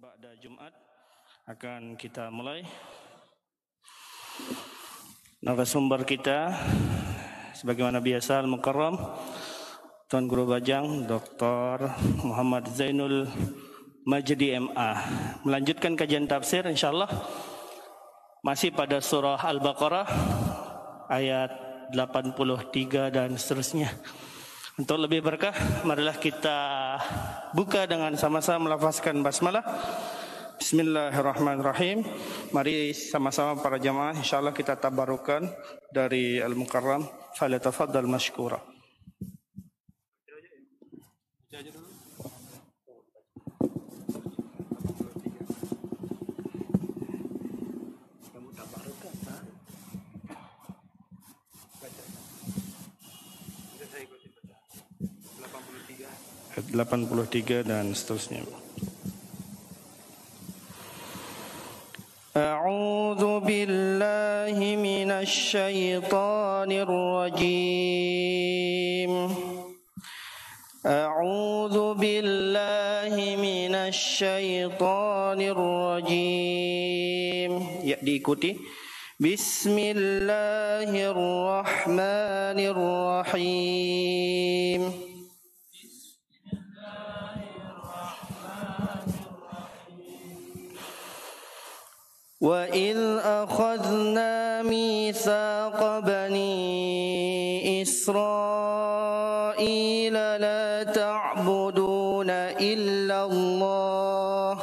Ba'da 0.00 0.32
Jumat 0.40 0.72
akan 1.44 1.92
kita 1.92 2.32
mulai 2.32 2.64
narasumber 5.44 6.08
kita 6.08 6.56
sebagaimana 7.52 8.00
biasa 8.00 8.40
Al-Mukarram 8.40 8.96
Tuan 10.08 10.24
Guru 10.24 10.56
Bajang 10.56 11.04
Dr. 11.04 11.92
Muhammad 12.24 12.72
Zainul 12.72 13.28
Majdi 14.08 14.56
MA 14.56 14.90
melanjutkan 15.44 15.92
kajian 15.92 16.24
tafsir 16.24 16.64
insyaallah 16.64 17.12
masih 18.40 18.72
pada 18.72 19.04
surah 19.04 19.36
Al-Baqarah 19.36 20.08
ayat 21.12 21.52
83 21.92 23.12
dan 23.12 23.36
seterusnya. 23.36 23.92
Untuk 24.80 24.96
lebih 24.96 25.20
berkah, 25.20 25.52
marilah 25.84 26.16
kita 26.16 26.56
buka 27.52 27.84
dengan 27.84 28.16
sama-sama 28.16 28.64
melafazkan 28.64 29.12
basmalah. 29.20 29.60
Bismillahirrahmanirrahim. 30.56 32.00
Mari 32.48 32.96
sama-sama 32.96 33.60
para 33.60 33.76
jamaah 33.76 34.16
insyaallah 34.16 34.56
kita 34.56 34.80
tabarukan 34.80 35.44
dari 35.92 36.40
Al-Mukarram. 36.40 37.04
Falyatafaddal 37.36 38.08
mashkura. 38.08 38.56
tabarukan, 41.52 41.89
83 56.72 57.62
dan 57.66 57.92
seterusnya. 57.94 58.42
أعوذ 62.30 63.42
بالله 63.42 64.54
من 64.78 65.10
الشيطان 65.10 66.70
الرجيم 66.86 68.14
أعوذ 70.86 71.76
بالله 71.98 73.14
من 73.34 73.74
الشيطان 73.74 75.40
الرجيم 75.42 77.52
ya 77.82 77.98
diikuti. 77.98 78.54
بسم 79.20 79.76
الله 79.76 80.96
الرحمن 80.96 82.58
الرحيم 82.72 84.80
وإذ 92.50 92.98
أخذنا 93.24 94.62
ميثاق 94.62 95.98
بني 95.98 97.82
إسرائيل 97.82 99.12
لا 100.14 100.82
تعبدون 100.82 102.30
إلا 102.60 103.24
الله 103.24 104.58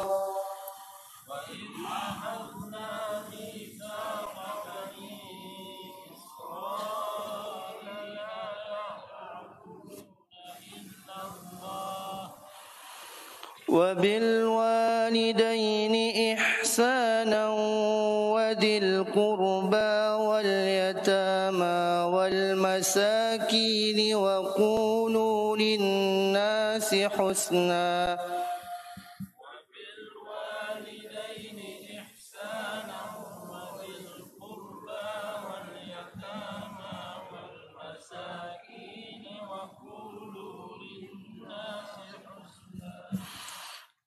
وبالوالدين 13.68 14.37
والمساكين 22.78 24.14
وقولوا 24.14 25.56
للناس 25.56 26.94
حسنا. 26.94 28.18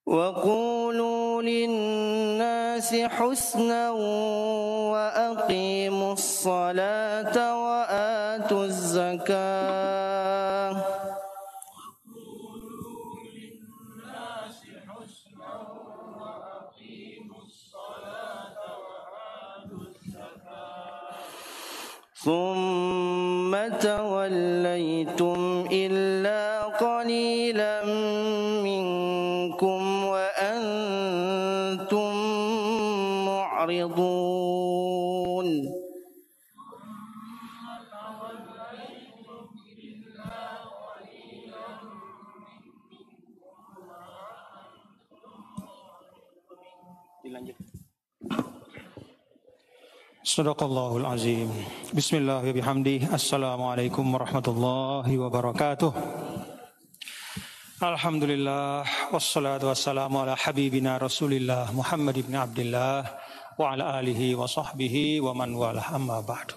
وقولوا 0.06 1.42
للناس 1.42 2.96
حسنا 2.96 3.92
وأقيموا 4.92 6.14
الصلاة 6.14 7.36
وآتوا 7.64 8.11
ثم 22.22 23.54
توليتم 23.82 25.66
إلا 25.72 26.64
قليلا 26.78 27.86
منكم 28.62 29.82
وأنتم 30.06 31.34
معرضون. 33.26 34.91
Sadaqallahul 50.32 51.04
azim. 51.04 51.52
Bismillah 51.92 52.40
wa 52.40 52.56
bihamdi. 52.56 53.04
Assalamualaikum 53.04 54.16
warahmatullahi 54.16 55.20
wabarakatuh. 55.20 55.92
Alhamdulillah 57.84 58.88
wassalatu 59.12 59.68
wassalamu 59.68 60.24
ala 60.24 60.40
habibina 60.40 60.96
Rasulillah 60.96 61.76
Muhammad 61.76 62.16
ibn 62.16 62.32
Abdullah 62.32 63.12
wa 63.60 63.76
ala 63.76 64.00
alihi 64.00 64.32
wa 64.40 64.48
sahbihi 64.48 65.20
wa 65.20 65.36
man 65.36 65.52
walah 65.52 65.92
amma 65.92 66.24
ba'du. 66.24 66.56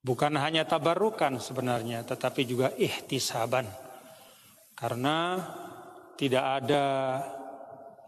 Bukan 0.00 0.32
hanya 0.40 0.64
tabarukan 0.64 1.36
sebenarnya, 1.36 2.00
tetapi 2.08 2.48
juga 2.48 2.72
ihtisaban. 2.72 3.68
Karena 4.72 5.36
tidak 6.16 6.64
ada 6.64 6.86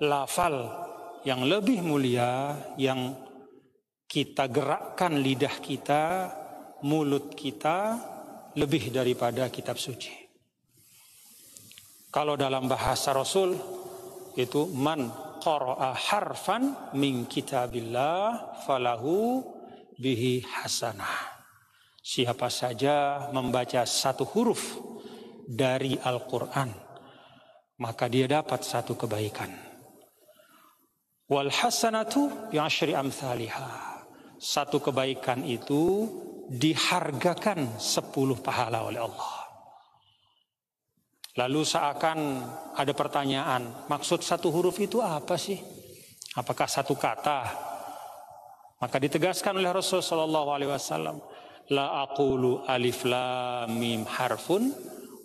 lafal 0.01 0.73
yang 1.29 1.45
lebih 1.45 1.85
mulia 1.85 2.57
yang 2.81 3.13
kita 4.09 4.49
gerakkan 4.49 5.21
lidah 5.21 5.57
kita, 5.61 6.03
mulut 6.85 7.37
kita 7.37 7.97
lebih 8.57 8.89
daripada 8.89 9.53
kitab 9.53 9.77
suci. 9.77 10.13
Kalau 12.13 12.37
dalam 12.37 12.69
bahasa 12.69 13.17
Rasul 13.17 13.57
itu 14.37 14.69
man 14.73 15.09
qara'a 15.41 15.97
harfan 15.97 16.93
min 16.97 17.25
kitabillah 17.25 18.61
falahu 18.69 19.41
bihi 19.97 20.45
hasanah. 20.45 21.42
Siapa 22.03 22.51
saja 22.51 23.31
membaca 23.31 23.87
satu 23.87 24.27
huruf 24.35 24.75
dari 25.47 25.95
Al-Quran, 25.95 26.75
maka 27.79 28.11
dia 28.11 28.27
dapat 28.27 28.67
satu 28.67 28.99
kebaikan. 28.99 29.55
Wal 31.31 31.47
hasanatu 31.47 32.51
bi'asyri 32.51 32.99
amthaliha. 32.99 33.95
Satu 34.43 34.83
kebaikan 34.83 35.47
itu 35.47 36.11
dihargakan 36.51 37.79
sepuluh 37.79 38.43
pahala 38.43 38.83
oleh 38.83 38.99
Allah. 38.99 39.33
Lalu 41.39 41.63
seakan 41.63 42.19
ada 42.75 42.93
pertanyaan, 42.93 43.87
maksud 43.87 44.27
satu 44.27 44.51
huruf 44.51 44.77
itu 44.83 44.99
apa 44.99 45.39
sih? 45.39 45.57
Apakah 46.35 46.67
satu 46.67 46.99
kata? 46.99 47.71
Maka 48.83 48.99
ditegaskan 48.99 49.63
oleh 49.63 49.71
Rasulullah 49.71 50.27
Shallallahu 50.27 50.49
Alaihi 50.51 50.71
Wasallam, 50.75 51.17
la 51.71 52.03
aqulu 52.03 52.67
alif 52.67 53.07
lam 53.07 53.71
mim 53.79 54.03
harfun, 54.09 54.75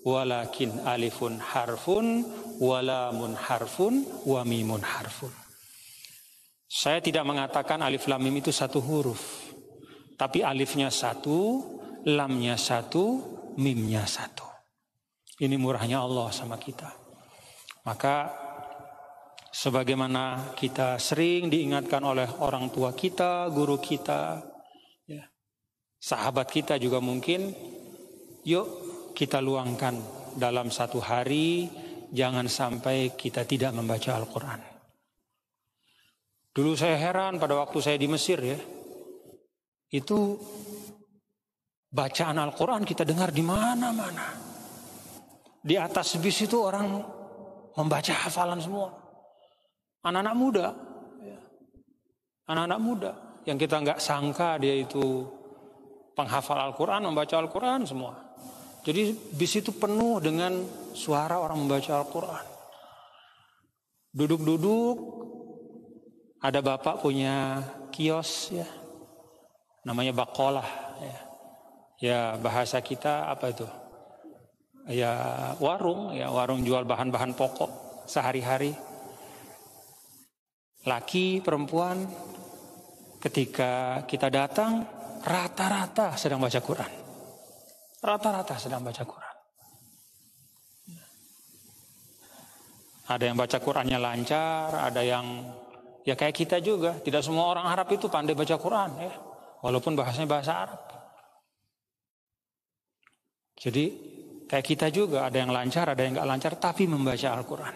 walakin 0.05 0.85
alifun 0.85 1.41
harfun, 1.41 2.27
walamun 2.61 3.33
harfun, 3.33 4.05
wa 4.27 4.45
mimun 4.45 4.83
harfun. 4.85 5.33
Saya 6.67 6.99
tidak 6.99 7.23
mengatakan 7.25 7.81
alif 7.81 8.05
lam 8.11 8.21
mim 8.21 8.37
itu 8.37 8.51
satu 8.51 8.83
huruf, 8.83 9.49
tapi 10.19 10.43
alifnya 10.43 10.91
satu, 10.93 11.63
lamnya 12.05 12.59
satu, 12.59 13.23
mimnya 13.57 14.05
satu. 14.05 14.45
Ini 15.37 15.53
murahnya 15.57 16.01
Allah 16.01 16.33
sama 16.33 16.57
kita. 16.57 16.89
Maka 17.85 18.33
sebagaimana 19.53 20.53
kita 20.57 20.97
sering 20.97 21.47
diingatkan 21.47 22.01
oleh 22.03 22.27
orang 22.41 22.73
tua 22.73 22.91
kita, 22.91 23.47
guru 23.53 23.77
kita, 23.77 24.41
sahabat 25.97 26.47
kita 26.49 26.77
juga 26.77 27.01
mungkin, 27.01 27.51
yuk 28.45 28.67
kita 29.17 29.41
luangkan 29.41 29.97
dalam 30.37 30.69
satu 30.69 31.01
hari, 31.01 31.67
jangan 32.13 32.45
sampai 32.45 33.17
kita 33.17 33.43
tidak 33.43 33.73
membaca 33.73 34.15
Al-Quran. 34.15 34.61
Dulu 36.53 36.73
saya 36.73 36.97
heran 36.97 37.37
pada 37.37 37.53
waktu 37.53 37.77
saya 37.81 37.97
di 38.01 38.09
Mesir 38.09 38.41
ya, 38.41 38.57
itu 39.93 40.37
bacaan 41.93 42.37
Al-Quran 42.41 42.81
kita 42.81 43.05
dengar 43.05 43.29
di 43.29 43.45
mana-mana. 43.45 44.27
Di 45.61 45.75
atas 45.75 46.17
bis 46.17 46.47
itu 46.47 46.57
orang 46.63 47.03
membaca 47.77 48.13
hafalan 48.25 48.57
semua. 48.57 48.89
Anak-anak 50.01 50.35
muda. 50.37 50.67
Anak-anak 52.47 52.79
muda. 52.79 53.11
Yang 53.43 53.57
kita 53.67 53.75
nggak 53.83 53.99
sangka 53.99 54.57
dia 54.57 54.75
itu 54.81 55.27
penghafal 56.17 56.57
Al-Quran, 56.57 57.05
membaca 57.05 57.37
Al-Quran 57.37 57.85
semua. 57.85 58.17
Jadi 58.81 59.13
bis 59.37 59.53
itu 59.53 59.69
penuh 59.77 60.17
dengan 60.17 60.65
suara 60.97 61.37
orang 61.37 61.61
membaca 61.61 62.01
Al-Quran. 62.01 62.45
Duduk-duduk, 64.17 64.97
ada 66.41 66.59
bapak 66.65 67.05
punya 67.05 67.61
kios 67.93 68.49
ya, 68.49 68.65
namanya 69.85 70.17
bakolah 70.17 70.69
ya. 70.97 71.19
Ya 71.97 72.21
bahasa 72.37 72.81
kita 72.81 73.29
apa 73.29 73.53
itu? 73.53 73.65
ya 74.87 75.13
warung, 75.59 76.15
ya 76.15 76.31
warung 76.31 76.63
jual 76.63 76.87
bahan-bahan 76.87 77.35
pokok 77.35 77.71
sehari-hari. 78.07 78.71
Laki, 80.87 81.43
perempuan, 81.43 82.07
ketika 83.19 84.03
kita 84.07 84.31
datang, 84.31 84.87
rata-rata 85.27 86.15
sedang 86.15 86.39
baca 86.39 86.59
Quran. 86.63 86.91
Rata-rata 87.99 88.55
sedang 88.55 88.81
baca 88.81 89.03
Quran. 89.03 89.35
Ada 93.07 93.23
yang 93.23 93.39
baca 93.39 93.57
Qurannya 93.59 93.99
lancar, 94.03 94.71
ada 94.71 94.99
yang 94.99 95.47
ya 96.03 96.15
kayak 96.15 96.35
kita 96.35 96.57
juga. 96.59 96.99
Tidak 96.99 97.23
semua 97.23 97.51
orang 97.51 97.67
Arab 97.67 97.87
itu 97.91 98.11
pandai 98.11 98.35
baca 98.35 98.55
Quran 98.55 98.91
ya. 98.99 99.13
Walaupun 99.63 99.95
bahasanya 99.95 100.27
bahasa 100.27 100.51
Arab. 100.67 100.81
Jadi 103.57 103.85
Kayak 104.47 104.65
kita 104.65 104.87
juga 104.87 105.27
ada 105.27 105.43
yang 105.43 105.51
lancar, 105.51 105.91
ada 105.91 105.99
yang 105.99 106.15
nggak 106.15 106.29
lancar, 106.31 106.51
tapi 106.55 106.87
membaca 106.87 107.35
Al-Quran. 107.35 107.75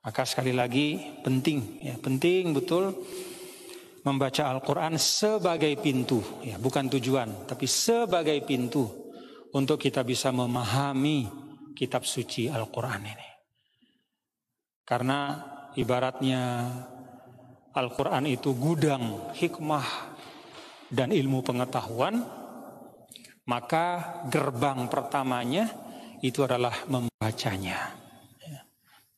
Maka 0.00 0.22
sekali 0.22 0.54
lagi 0.54 1.18
penting, 1.26 1.82
ya 1.82 1.98
penting 1.98 2.54
betul 2.54 2.94
membaca 4.00 4.48
Al-Quran 4.48 4.96
sebagai 4.96 5.72
pintu, 5.76 6.20
ya 6.40 6.56
bukan 6.56 6.88
tujuan, 6.88 7.44
tapi 7.44 7.68
sebagai 7.68 8.40
pintu 8.44 8.88
untuk 9.52 9.76
kita 9.76 10.00
bisa 10.06 10.32
memahami 10.32 11.26
kitab 11.76 12.06
suci 12.06 12.48
Al-Quran 12.48 13.02
ini. 13.04 13.28
Karena 14.86 15.38
ibaratnya 15.76 16.42
Al-Quran 17.70 18.26
itu 18.26 18.56
gudang 18.58 19.30
hikmah 19.36 19.86
dan 20.90 21.14
ilmu 21.14 21.46
pengetahuan 21.46 22.18
maka 23.46 24.22
gerbang 24.30 24.86
pertamanya 24.86 25.66
itu 26.22 26.46
adalah 26.46 26.86
membacanya. 26.86 27.98
Ya. 28.38 28.62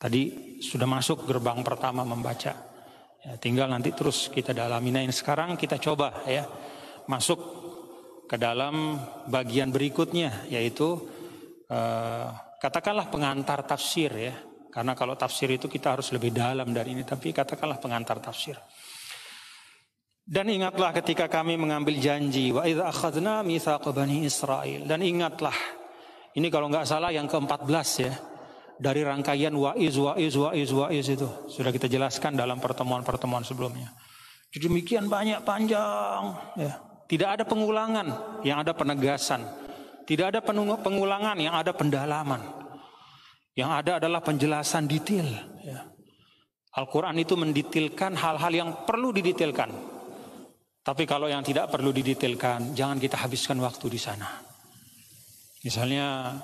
Tadi 0.01 0.57
sudah 0.63 0.89
masuk 0.89 1.29
gerbang 1.29 1.61
pertama 1.61 2.01
membaca. 2.01 2.72
Ya, 3.23 3.39
tinggal 3.39 3.71
nanti 3.71 3.95
terus 3.95 4.27
kita 4.27 4.51
dalami. 4.51 4.91
Nah 4.91 5.07
ini 5.07 5.15
sekarang 5.15 5.55
kita 5.55 5.79
coba 5.79 6.27
ya 6.27 6.43
masuk 7.07 7.39
ke 8.27 8.35
dalam 8.35 8.99
bagian 9.31 9.71
berikutnya 9.71 10.51
yaitu 10.51 10.99
uh, 11.71 12.27
katakanlah 12.59 13.07
pengantar 13.07 13.63
tafsir 13.63 14.11
ya. 14.11 14.35
Karena 14.73 14.97
kalau 14.99 15.15
tafsir 15.15 15.53
itu 15.53 15.71
kita 15.71 15.95
harus 15.95 16.11
lebih 16.11 16.35
dalam 16.35 16.75
dari 16.75 16.99
ini. 16.99 17.07
Tapi 17.07 17.31
katakanlah 17.31 17.79
pengantar 17.79 18.19
tafsir. 18.19 18.59
Dan 20.23 20.51
ingatlah 20.51 20.95
ketika 20.95 21.27
kami 21.27 21.59
mengambil 21.59 21.99
janji 21.99 22.55
wa 22.55 22.63
idza 22.63 22.87
akhadna 22.87 23.43
bani 23.91 24.23
Israel 24.23 24.87
dan 24.87 25.03
ingatlah 25.03 25.55
ini 26.39 26.47
kalau 26.47 26.71
nggak 26.71 26.87
salah 26.87 27.11
yang 27.11 27.27
ke-14 27.27 27.89
ya 28.07 28.15
dari 28.83 29.07
rangkaian 29.07 29.55
waiz 29.55 29.95
waiz 29.95 30.35
waiz 30.35 30.71
waiz 30.75 31.07
itu 31.07 31.29
sudah 31.47 31.71
kita 31.71 31.87
jelaskan 31.87 32.35
dalam 32.35 32.59
pertemuan-pertemuan 32.59 33.47
sebelumnya. 33.47 33.95
Jadi 34.51 34.67
demikian 34.67 35.07
banyak 35.07 35.47
panjang 35.47 36.35
ya. 36.59 36.83
Tidak 37.07 37.29
ada 37.29 37.45
pengulangan, 37.45 38.41
yang 38.41 38.65
ada 38.65 38.73
penegasan. 38.73 39.45
Tidak 40.09 40.33
ada 40.33 40.41
pengulangan, 40.81 41.37
yang 41.37 41.53
ada 41.53 41.71
pendalaman. 41.77 42.41
Yang 43.53 43.71
ada 43.71 43.93
adalah 44.01 44.25
penjelasan 44.25 44.89
detail 44.89 45.29
ya. 45.61 45.87
Al-Quran 46.73 47.21
itu 47.21 47.37
mendetailkan 47.37 48.17
hal-hal 48.17 48.53
yang 48.53 48.69
perlu 48.89 49.13
didetailkan 49.13 49.93
tapi 50.83 51.07
kalau 51.07 51.31
yang 51.31 51.47
tidak 51.47 51.71
perlu 51.71 51.95
didetailkan, 51.95 52.75
jangan 52.75 52.99
kita 52.99 53.15
habiskan 53.15 53.55
waktu 53.63 53.87
di 53.87 54.01
sana. 54.03 54.43
Misalnya 55.63 56.35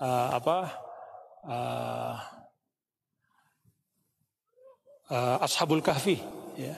uh, 0.00 0.28
apa? 0.32 0.88
Uh, 1.40 2.20
uh, 5.08 5.36
Ashabul 5.40 5.80
Kahfi, 5.80 6.20
ya. 6.60 6.76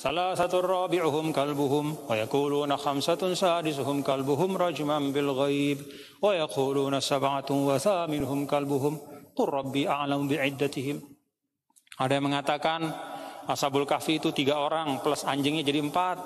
Salah 0.00 0.32
satu 0.32 0.64
rabi'uhum 0.64 1.28
kalbuhum 1.28 2.08
wa 2.08 2.16
yaquluna 2.16 2.80
khamsatun 2.80 3.36
sadisuhum 3.36 4.00
kalbuhum 4.00 4.56
rajman 4.56 5.12
bil 5.12 5.36
ghaib 5.36 5.84
wa 6.24 6.32
yaquluna 6.32 7.04
sab'atun 7.04 7.68
wa 7.68 7.76
thaminuhum 7.76 8.48
kalbuhum 8.48 8.96
qur 9.36 9.52
rabbi 9.52 9.84
a'lamu 9.84 10.24
bi'iddatihim. 10.24 11.04
Ada 12.00 12.16
yang 12.16 12.32
mengatakan 12.32 12.80
Ashabul 13.44 13.84
Kahfi 13.84 14.16
itu 14.16 14.32
tiga 14.32 14.56
orang 14.56 15.04
plus 15.04 15.28
anjingnya 15.28 15.60
jadi 15.60 15.84
empat. 15.84 16.18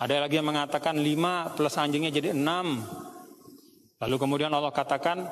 Ada 0.00 0.24
lagi 0.24 0.40
yang 0.40 0.48
mengatakan 0.48 0.96
lima 0.96 1.52
plus 1.52 1.76
anjingnya 1.76 2.08
jadi 2.08 2.32
enam. 2.32 2.88
Lalu 4.00 4.16
kemudian 4.16 4.48
Allah 4.48 4.72
katakan 4.72 5.28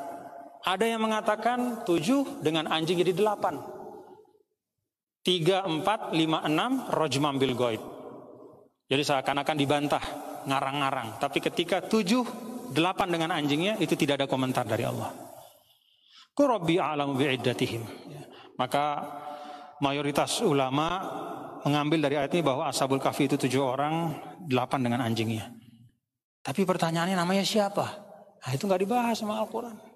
ada 0.67 0.83
yang 0.83 0.99
mengatakan 0.99 1.87
tujuh 1.87 2.43
dengan 2.43 2.67
anjing 2.67 2.99
jadi 2.99 3.15
delapan. 3.15 3.63
Tiga, 5.23 5.63
empat, 5.63 6.11
lima, 6.11 6.43
enam, 6.43 6.91
rojmam 6.91 7.39
bil 7.39 7.55
goid. 7.55 7.83
Jadi 8.87 9.03
seakan-akan 9.03 9.57
dibantah, 9.59 10.05
ngarang-ngarang. 10.47 11.23
Tapi 11.23 11.39
ketika 11.43 11.83
tujuh, 11.87 12.23
delapan 12.71 13.09
dengan 13.11 13.31
anjingnya, 13.35 13.79
itu 13.79 13.95
tidak 13.95 14.23
ada 14.23 14.27
komentar 14.31 14.67
dari 14.67 14.87
Allah. 14.87 15.11
Kurabbi 16.35 16.79
a'lamu 16.79 17.19
bi'iddatihim. 17.19 17.83
Maka 18.59 19.03
mayoritas 19.83 20.43
ulama 20.43 21.03
mengambil 21.67 22.07
dari 22.07 22.15
ayat 22.23 22.31
ini 22.39 22.43
bahwa 22.47 22.71
Ashabul 22.71 23.03
Kahfi 23.03 23.27
itu 23.27 23.35
tujuh 23.35 23.63
orang, 23.63 24.15
delapan 24.47 24.81
dengan 24.87 25.01
anjingnya. 25.03 25.51
Tapi 26.43 26.63
pertanyaannya 26.63 27.19
namanya 27.19 27.43
siapa? 27.43 27.87
Nah, 28.47 28.51
itu 28.55 28.63
nggak 28.71 28.83
dibahas 28.87 29.19
sama 29.19 29.43
Al-Quran. 29.43 29.96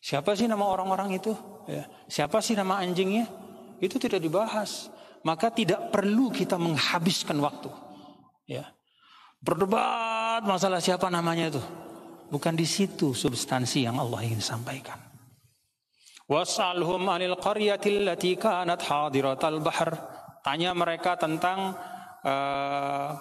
Siapa 0.00 0.32
sih 0.32 0.48
nama 0.48 0.64
orang-orang 0.64 1.20
itu? 1.20 1.36
Ya. 1.68 1.84
Siapa 2.08 2.40
sih 2.40 2.56
nama 2.56 2.80
anjingnya? 2.80 3.28
Itu 3.80 4.00
tidak 4.00 4.24
dibahas. 4.24 4.88
Maka 5.20 5.52
tidak 5.52 5.92
perlu 5.92 6.32
kita 6.32 6.56
menghabiskan 6.56 7.36
waktu. 7.44 7.68
Ya. 8.48 8.72
Berdebat 9.44 10.44
masalah 10.48 10.80
siapa 10.80 11.12
namanya 11.12 11.52
itu. 11.52 11.62
Bukan 12.32 12.56
di 12.56 12.64
situ 12.64 13.12
substansi 13.12 13.84
yang 13.84 14.00
Allah 14.00 14.24
ingin 14.24 14.40
sampaikan. 14.40 14.96
Was'alhum 16.30 17.04
anil 17.10 17.36
qaryatil 17.36 18.08
lati 18.08 18.40
kanat 18.40 18.80
hadiratal 18.80 19.60
bahr. 19.60 19.90
Tanya 20.40 20.72
mereka 20.72 21.20
tentang 21.20 21.76
uh, 22.24 23.18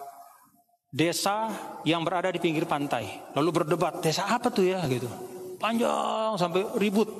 desa 0.88 1.52
yang 1.84 2.08
berada 2.08 2.32
di 2.32 2.40
pinggir 2.40 2.64
pantai. 2.64 3.34
Lalu 3.36 3.50
berdebat, 3.52 4.00
desa 4.00 4.30
apa 4.30 4.48
tuh 4.48 4.72
ya 4.72 4.80
gitu. 4.88 5.10
Panjang 5.60 6.40
sampai 6.40 6.64
ribut. 6.80 7.12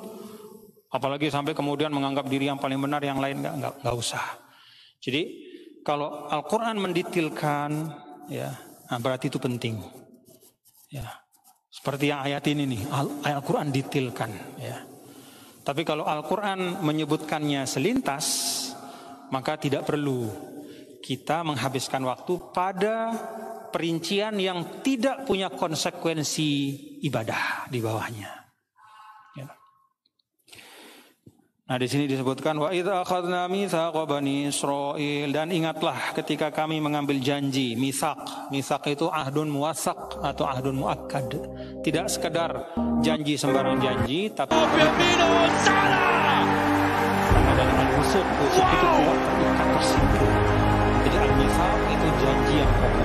Apalagi 0.90 1.30
sampai 1.30 1.54
kemudian 1.54 1.94
menganggap 1.94 2.26
diri 2.26 2.50
yang 2.50 2.58
paling 2.58 2.80
benar, 2.80 2.98
yang 3.04 3.22
lain 3.22 3.44
nggak 3.44 3.54
nggak 3.62 3.74
nggak 3.86 3.96
usah. 3.96 4.24
Jadi 4.98 5.22
kalau 5.86 6.26
Al-Quran 6.26 6.82
menditilkan, 6.82 7.70
ya 8.26 8.50
nah 8.90 8.98
berarti 8.98 9.30
itu 9.30 9.38
penting. 9.38 9.78
Ya, 10.90 11.06
seperti 11.70 12.10
yang 12.10 12.26
ayat 12.26 12.42
ini 12.50 12.66
nih, 12.66 12.82
Al-Quran 13.22 13.70
ditilkan. 13.70 14.34
Ya. 14.58 14.82
Tapi 15.62 15.86
kalau 15.86 16.02
Al-Quran 16.02 16.82
menyebutkannya 16.82 17.62
selintas, 17.70 18.26
maka 19.30 19.54
tidak 19.54 19.86
perlu 19.86 20.26
kita 20.98 21.46
menghabiskan 21.46 22.02
waktu 22.02 22.34
pada 22.50 23.14
perincian 23.70 24.34
yang 24.42 24.82
tidak 24.82 25.22
punya 25.24 25.46
konsekuensi 25.46 26.89
ibadah 27.00 27.66
di 27.72 27.80
bawahnya. 27.80 28.30
Ya. 29.34 29.48
Nah 31.70 31.76
di 31.78 31.86
sini 31.86 32.04
disebutkan 32.10 32.58
wa 32.60 32.68
idza 32.74 33.02
akhadna 33.02 33.48
mitsaqa 33.48 34.04
bani 34.04 34.50
Israil 34.50 35.32
dan 35.32 35.48
ingatlah 35.54 36.12
ketika 36.18 36.52
kami 36.52 36.78
mengambil 36.82 37.16
janji 37.18 37.74
misak. 37.74 38.20
Misak 38.52 38.84
itu 38.90 39.08
ahdun 39.08 39.48
muwasak 39.48 40.20
atau 40.20 40.44
ahdun 40.44 40.76
muakkad. 40.76 41.40
Tidak 41.80 42.06
sekedar 42.10 42.76
janji 43.00 43.40
sembarang 43.40 43.80
janji 43.80 44.28
tapi 44.36 44.56
dari 47.60 47.74
al-husuk 47.76 48.24
husuk 48.40 48.68
itu 48.72 48.86
kuat 48.88 49.18
terikat 49.20 49.68
jadi 51.04 51.16
al-misak 51.28 51.78
itu 51.92 52.08
janji 52.24 52.54
yang 52.56 52.72
Bani 52.80 52.99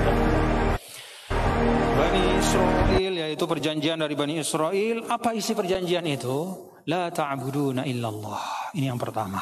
Israel 2.55 3.13
yaitu 3.27 3.45
perjanjian 3.45 3.99
dari 3.99 4.15
Bani 4.15 4.39
Israel. 4.39 5.03
Apa 5.11 5.35
isi 5.35 5.51
perjanjian 5.51 6.07
itu? 6.07 6.71
La 6.87 7.11
ta'buduna 7.11 7.83
illallah. 7.83 8.71
Ini 8.77 8.93
yang 8.93 8.99
pertama. 9.01 9.41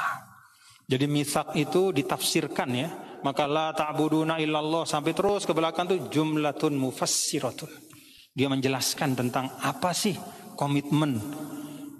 Jadi 0.83 1.05
misak 1.07 1.53
itu 1.55 1.93
ditafsirkan 1.93 2.69
ya. 2.73 2.89
Maka 3.23 3.47
la 3.47 3.71
ta'buduna 3.71 4.41
illallah 4.41 4.83
sampai 4.83 5.15
terus 5.15 5.47
ke 5.47 5.55
belakang 5.55 5.87
tuh 5.87 6.11
jumlatun 6.11 6.75
mufassiratun. 6.75 7.71
Dia 8.33 8.49
menjelaskan 8.49 9.15
tentang 9.15 9.45
apa 9.61 9.93
sih 9.93 10.17
komitmen 10.57 11.21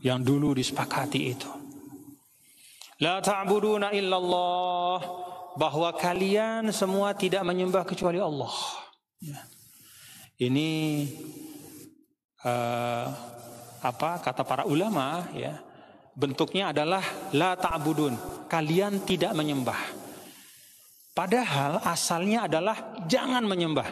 yang 0.01 0.19
dulu 0.19 0.57
disepakati 0.57 1.21
itu. 1.21 1.49
La 2.99 3.21
ta'buduna 3.21 3.93
illallah 3.93 4.99
bahwa 5.55 5.89
kalian 5.95 6.73
semua 6.73 7.13
tidak 7.13 7.45
menyembah 7.45 7.85
kecuali 7.85 8.17
Allah. 8.17 8.53
Ya. 9.21 9.52
Ini 10.41 10.69
uh, 12.41 13.07
apa 13.83 14.09
kata 14.23 14.41
para 14.47 14.63
ulama 14.65 15.29
ya 15.35 15.59
bentuknya 16.15 16.73
adalah 16.73 17.03
la 17.35 17.53
ta'budun 17.53 18.45
kalian 18.49 19.05
tidak 19.05 19.33
menyembah. 19.37 20.01
Padahal 21.13 21.77
asalnya 21.85 22.49
adalah 22.49 22.97
jangan 23.05 23.45
menyembah 23.45 23.85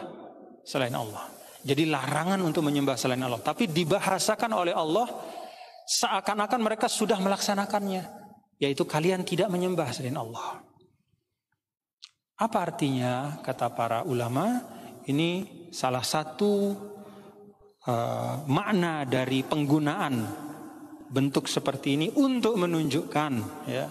selain 0.66 0.94
Allah. 0.94 1.30
Jadi 1.62 1.86
larangan 1.86 2.42
untuk 2.42 2.66
menyembah 2.66 2.98
selain 2.98 3.22
Allah. 3.22 3.38
Tapi 3.38 3.70
dibahasakan 3.70 4.50
oleh 4.50 4.74
Allah 4.74 5.06
seakan-akan 5.86 6.58
mereka 6.58 6.90
sudah 6.90 7.22
melaksanakannya. 7.22 8.02
Yaitu 8.58 8.82
kalian 8.82 9.22
tidak 9.22 9.46
menyembah 9.54 9.94
selain 9.94 10.18
Allah. 10.18 10.66
Apa 12.42 12.58
artinya 12.66 13.38
kata 13.38 13.70
para 13.70 14.02
ulama 14.02 14.58
ini 15.06 15.61
salah 15.72 16.04
satu 16.04 16.76
uh, 17.88 18.44
makna 18.44 19.08
dari 19.08 19.40
penggunaan 19.40 20.14
bentuk 21.08 21.48
seperti 21.48 21.96
ini 21.96 22.06
untuk 22.12 22.60
menunjukkan 22.60 23.32
ya 23.68 23.88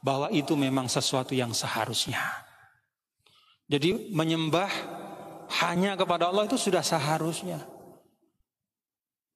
bahwa 0.00 0.32
itu 0.32 0.56
memang 0.56 0.88
sesuatu 0.88 1.36
yang 1.36 1.52
seharusnya. 1.52 2.20
Jadi 3.68 4.08
menyembah 4.08 4.70
hanya 5.64 5.96
kepada 6.00 6.32
Allah 6.32 6.48
itu 6.48 6.56
sudah 6.56 6.80
seharusnya. 6.80 7.60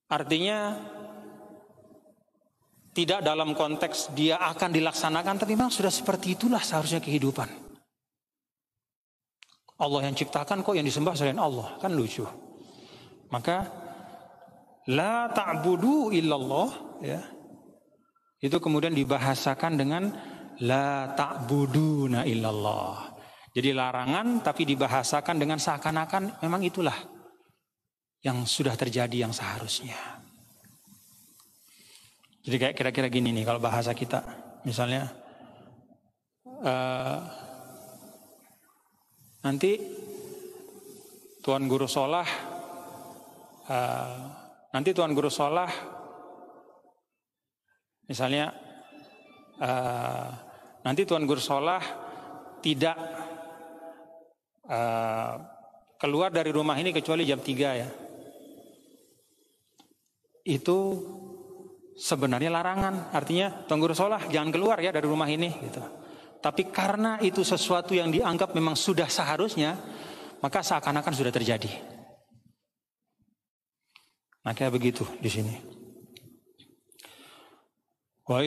Artinya 0.08 0.76
tidak 2.92 3.25
dalam 3.25 3.56
konteks 3.56 4.12
dia 4.12 4.37
akan 4.37 4.72
dilaksanakan 4.76 5.40
tapi 5.40 5.56
memang 5.56 5.72
sudah 5.72 5.88
seperti 5.88 6.37
itulah 6.37 6.61
seharusnya 6.61 7.00
kehidupan. 7.00 7.62
Allah 9.82 10.00
yang 10.06 10.14
ciptakan 10.14 10.62
kok 10.62 10.78
yang 10.78 10.86
disembah 10.86 11.18
selain 11.18 11.42
Allah. 11.42 11.74
Kan 11.82 11.98
lucu. 11.98 12.22
Maka 13.34 13.66
la 14.86 15.26
ta'budu 15.34 16.14
illallah 16.14 16.70
ya. 17.02 17.20
Itu 18.38 18.62
kemudian 18.62 18.94
dibahasakan 18.94 19.74
dengan 19.74 20.14
la 20.62 21.10
ta'buduna 21.18 22.22
illallah. 22.22 23.10
Jadi 23.52 23.74
larangan 23.74 24.40
tapi 24.40 24.62
dibahasakan 24.64 25.36
dengan 25.36 25.58
seakan-akan. 25.58 26.40
Memang 26.46 26.62
itulah 26.62 26.96
yang 28.22 28.46
sudah 28.46 28.78
terjadi 28.78 29.26
yang 29.28 29.34
seharusnya. 29.34 29.98
Jadi 32.42 32.56
kayak 32.58 32.74
kira-kira 32.74 33.06
gini 33.10 33.30
nih 33.34 33.46
kalau 33.46 33.62
bahasa 33.62 33.94
kita. 33.94 34.22
Misalnya 34.66 35.10
uh, 36.62 37.18
Nanti 39.42 39.75
Tuan 41.42 41.66
Guru 41.66 41.90
Solah 41.90 42.28
uh, 43.66 44.16
nanti 44.70 44.94
Tuan 44.94 45.11
Guru 45.11 45.26
Solah 45.26 45.66
misalnya 48.06 48.54
uh, 49.58 50.30
nanti 50.87 51.02
Tuan 51.02 51.26
Guru 51.26 51.42
Solah 51.42 51.82
tidak 52.62 52.96
uh, 54.70 55.34
keluar 55.99 56.30
dari 56.30 56.54
rumah 56.54 56.78
ini 56.78 56.94
kecuali 56.94 57.26
jam 57.26 57.42
3 57.42 57.82
ya. 57.82 57.88
Itu 60.42 60.78
sebenarnya 61.94 62.50
larangan. 62.50 63.14
Artinya 63.14 63.66
Tuan 63.66 63.82
Guru 63.82 63.94
Solah 63.94 64.26
jangan 64.30 64.50
keluar 64.50 64.78
ya 64.78 64.90
dari 64.94 65.06
rumah 65.06 65.26
ini 65.26 65.50
gitu. 65.50 66.01
Tapi 66.42 66.75
karena 66.75 67.22
itu 67.22 67.46
sesuatu 67.46 67.94
yang 67.94 68.11
dianggap 68.11 68.50
memang 68.50 68.75
sudah 68.75 69.06
seharusnya, 69.06 69.78
maka 70.42 70.58
seakan-akan 70.58 71.14
sudah 71.14 71.30
terjadi. 71.30 71.70
Maka 74.42 74.66
begitu 74.75 75.06
di 75.22 75.30
sini. 75.30 75.54
Wa 78.26 78.42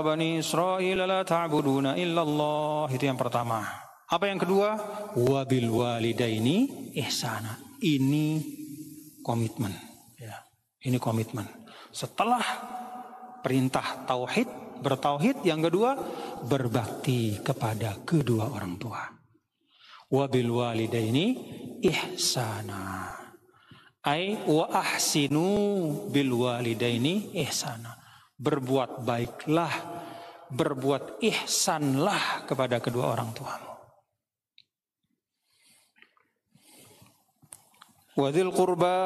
bani 0.00 0.40
Israil 0.40 1.04
la 1.04 1.20
ta'buduna 1.20 2.00
illallah. 2.00 2.88
Itu 2.88 3.04
yang 3.04 3.20
pertama. 3.20 3.60
Apa 4.08 4.32
yang 4.32 4.40
kedua? 4.40 4.80
Bil 5.44 5.68
walidaini 5.68 6.92
ihsana. 6.96 7.60
Ini 7.84 8.40
komitmen. 9.20 9.76
Ya, 10.16 10.48
ini 10.88 10.96
komitmen. 10.96 11.44
Setelah 11.92 12.40
perintah 13.44 14.04
tauhid 14.08 14.48
bertauhid, 14.80 15.44
yang 15.44 15.60
kedua 15.60 15.96
berbakti 16.44 17.38
kepada 17.40 18.00
kedua 18.02 18.50
orang 18.50 18.74
tua. 18.80 19.04
Wabil 20.10 20.50
walidaini 20.50 21.26
ihsana. 21.84 23.14
Ai 24.00 24.34
wa 24.48 24.66
ahsinu 24.72 25.46
bil 26.10 26.32
walidaini 26.34 27.36
ihsana. 27.36 27.94
Berbuat 28.40 29.04
baiklah, 29.04 29.74
berbuat 30.50 31.22
ihsanlah 31.22 32.48
kepada 32.48 32.80
kedua 32.80 33.12
orang 33.12 33.30
tuamu. 33.36 33.70
Wadil 38.18 38.50
kurba 38.50 38.96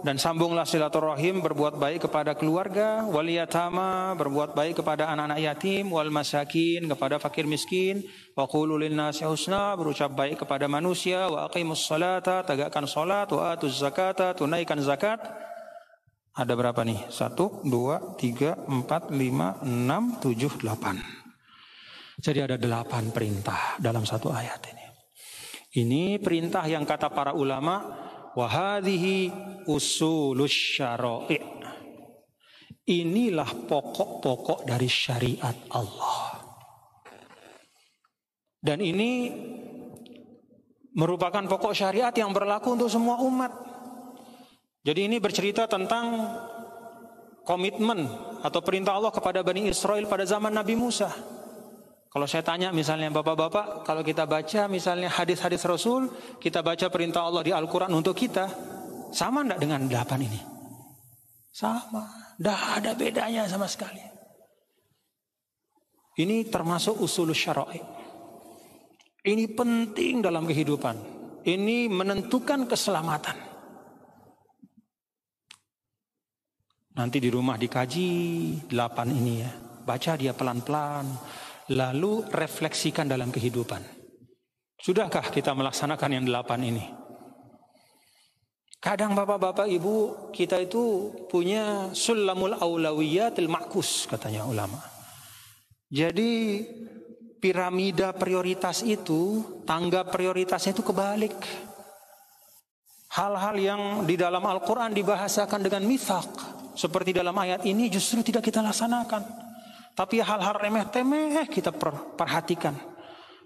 dan 0.00 0.16
sambunglah 0.16 0.64
silaturahim 0.64 1.44
berbuat 1.44 1.76
baik 1.76 2.08
kepada 2.08 2.32
keluarga 2.32 3.04
waliyatama 3.08 4.16
berbuat 4.16 4.56
baik 4.56 4.80
kepada 4.80 5.12
anak-anak 5.12 5.40
yatim 5.40 5.92
wal 5.92 6.08
masakin 6.08 6.88
kepada 6.88 7.20
fakir 7.20 7.44
miskin 7.44 8.04
wa 8.32 8.48
qulu 8.48 8.80
nasi 8.88 9.28
husna 9.28 9.76
berucap 9.76 10.12
baik 10.16 10.40
kepada 10.40 10.64
manusia 10.66 11.28
wa 11.28 11.48
aqimus 11.48 11.84
salata 11.84 12.40
tegakkan 12.44 12.88
salat 12.88 13.28
wa 13.28 13.52
atuz 13.52 13.76
zakata 13.76 14.32
tunaikan 14.32 14.80
zakat 14.80 15.20
ada 16.30 16.54
berapa 16.54 16.86
nih? 16.86 17.10
Satu, 17.10 17.58
dua, 17.66 18.14
tiga, 18.14 18.54
empat, 18.54 19.10
lima, 19.10 19.58
enam, 19.66 20.22
tujuh, 20.22 20.62
delapan. 20.62 21.02
Jadi 22.16 22.38
ada 22.38 22.54
delapan 22.54 23.10
perintah 23.10 23.74
dalam 23.82 24.06
satu 24.06 24.30
ayat 24.30 24.62
ini. 24.70 24.86
Ini 25.70 26.02
perintah 26.22 26.66
yang 26.66 26.86
kata 26.86 27.10
para 27.10 27.30
ulama 27.34 28.09
Wahadihi 28.34 29.30
usulus 29.66 30.54
syara'i. 30.54 31.38
Inilah 32.90 33.50
pokok-pokok 33.66 34.66
dari 34.66 34.90
syariat 34.90 35.54
Allah. 35.70 36.42
Dan 38.60 38.82
ini 38.82 39.30
merupakan 40.94 41.40
pokok 41.46 41.72
syariat 41.72 42.12
yang 42.12 42.34
berlaku 42.34 42.74
untuk 42.74 42.90
semua 42.90 43.22
umat. 43.22 43.52
Jadi 44.82 45.06
ini 45.06 45.16
bercerita 45.22 45.70
tentang 45.70 46.34
komitmen 47.44 48.04
atau 48.40 48.60
perintah 48.60 48.96
Allah 48.96 49.12
kepada 49.12 49.40
Bani 49.44 49.68
Israel 49.68 50.04
pada 50.08 50.24
zaman 50.26 50.52
Nabi 50.52 50.74
Musa. 50.76 51.08
Kalau 52.10 52.26
saya 52.26 52.42
tanya 52.42 52.74
misalnya 52.74 53.06
bapak-bapak, 53.14 53.86
kalau 53.86 54.02
kita 54.02 54.26
baca 54.26 54.66
misalnya 54.66 55.06
hadis-hadis 55.06 55.62
Rasul, 55.62 56.10
kita 56.42 56.58
baca 56.58 56.90
perintah 56.90 57.22
Allah 57.22 57.46
di 57.46 57.54
Al-Quran 57.54 57.94
untuk 57.94 58.18
kita, 58.18 58.50
sama 59.14 59.46
enggak 59.46 59.62
dengan 59.62 59.86
delapan 59.86 60.26
ini? 60.26 60.40
Sama, 61.54 62.34
tidak 62.34 62.60
ada 62.82 62.90
bedanya 62.98 63.46
sama 63.46 63.70
sekali. 63.70 64.02
Ini 66.18 66.50
termasuk 66.50 66.98
usul 66.98 67.30
syara'i. 67.30 67.78
Ini 69.22 69.54
penting 69.54 70.26
dalam 70.26 70.50
kehidupan. 70.50 70.96
Ini 71.46 71.86
menentukan 71.86 72.66
keselamatan. 72.66 73.38
Nanti 76.98 77.16
di 77.22 77.30
rumah 77.30 77.54
dikaji 77.54 78.10
delapan 78.66 79.08
ini 79.14 79.34
ya. 79.46 79.50
Baca 79.86 80.18
dia 80.18 80.34
pelan-pelan 80.34 81.06
lalu 81.70 82.26
refleksikan 82.26 83.06
dalam 83.06 83.30
kehidupan. 83.30 83.80
Sudahkah 84.80 85.30
kita 85.30 85.54
melaksanakan 85.54 86.10
yang 86.18 86.24
delapan 86.26 86.60
ini? 86.66 86.84
Kadang 88.80 89.12
bapak-bapak 89.12 89.68
ibu 89.68 90.28
kita 90.32 90.56
itu 90.56 91.12
punya 91.28 91.92
sulamul 91.92 92.56
aulawiyatil 92.56 93.46
makus 93.46 94.08
katanya 94.08 94.48
ulama. 94.48 94.80
Jadi 95.92 96.64
piramida 97.44 98.16
prioritas 98.16 98.80
itu, 98.80 99.44
tangga 99.68 100.08
prioritasnya 100.08 100.72
itu 100.72 100.80
kebalik. 100.80 101.36
Hal-hal 103.10 103.56
yang 103.60 103.82
di 104.08 104.16
dalam 104.16 104.40
Al-Quran 104.48 104.96
dibahasakan 104.96 105.60
dengan 105.60 105.84
mithaq. 105.84 106.30
Seperti 106.72 107.12
dalam 107.12 107.36
ayat 107.36 107.66
ini 107.68 107.92
justru 107.92 108.24
tidak 108.24 108.48
kita 108.48 108.64
laksanakan. 108.64 109.49
Tapi 110.00 110.16
hal-hal 110.24 110.56
remeh-temeh 110.56 111.44
kita 111.52 111.76
perhatikan. 112.16 112.72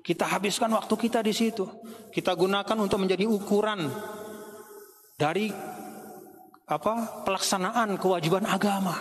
Kita 0.06 0.30
habiskan 0.30 0.70
waktu 0.70 0.94
kita 0.94 1.18
di 1.18 1.34
situ. 1.34 1.66
Kita 2.14 2.30
gunakan 2.38 2.78
untuk 2.78 3.02
menjadi 3.02 3.26
ukuran 3.26 3.90
dari 5.18 5.50
apa 6.70 7.26
pelaksanaan 7.26 7.99
kewajiban 7.99 8.46
agama. 8.46 8.94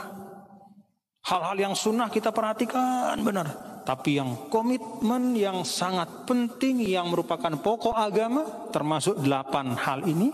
Hal-hal 1.29 1.69
yang 1.69 1.77
sunnah 1.77 2.09
kita 2.09 2.33
perhatikan 2.33 3.21
benar. 3.21 3.45
Tapi 3.85 4.17
yang 4.17 4.49
komitmen 4.49 5.37
yang 5.37 5.61
sangat 5.61 6.25
penting 6.25 6.81
yang 6.81 7.13
merupakan 7.13 7.53
pokok 7.53 7.93
agama 7.93 8.73
termasuk 8.73 9.21
delapan 9.21 9.77
hal 9.77 10.01
ini 10.09 10.33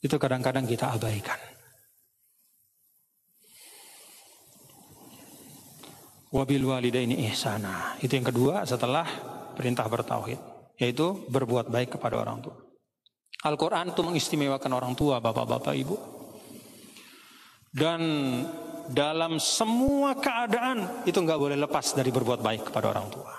itu 0.00 0.16
kadang-kadang 0.16 0.64
kita 0.64 0.88
abaikan. 0.88 1.53
Wabil 6.34 6.66
walidaini 6.66 7.30
ihsana. 7.30 7.94
Itu 8.02 8.18
yang 8.18 8.26
kedua 8.26 8.66
setelah 8.66 9.06
perintah 9.54 9.86
bertauhid, 9.86 10.40
yaitu 10.82 11.22
berbuat 11.30 11.70
baik 11.70 11.94
kepada 11.94 12.18
orang 12.18 12.42
tua. 12.42 12.58
Al-Quran 13.46 13.94
itu 13.94 14.02
mengistimewakan 14.02 14.72
orang 14.74 14.92
tua, 14.98 15.22
bapak-bapak, 15.22 15.74
ibu. 15.78 15.96
Dan 17.70 18.00
dalam 18.90 19.38
semua 19.38 20.18
keadaan 20.18 21.06
itu 21.06 21.16
nggak 21.22 21.38
boleh 21.38 21.56
lepas 21.56 21.94
dari 21.94 22.10
berbuat 22.10 22.40
baik 22.42 22.72
kepada 22.72 22.90
orang 22.90 23.08
tua. 23.14 23.30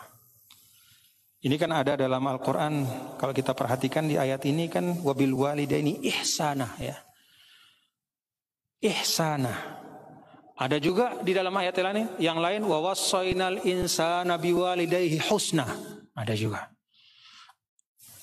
Ini 1.46 1.56
kan 1.62 1.70
ada 1.78 1.94
dalam 1.94 2.26
Al-Quran, 2.26 2.74
kalau 3.22 3.34
kita 3.36 3.54
perhatikan 3.54 4.10
di 4.10 4.18
ayat 4.18 4.42
ini 4.50 4.66
kan 4.66 4.98
wabil 5.04 5.36
walidaini 5.36 6.02
ihsana 6.02 6.74
ya. 6.82 6.98
Ihsana. 8.82 9.85
Ada 10.56 10.80
juga 10.80 11.20
di 11.20 11.36
dalam 11.36 11.52
ayat 11.52 11.76
lain 11.84 12.16
yang 12.16 12.40
lain 12.40 12.64
wa 12.64 12.80
wasainal 12.80 13.60
insana 13.68 14.40
biwalidayhi 14.40 15.20
husna. 15.28 15.68
Ada 16.16 16.32
juga. 16.32 16.72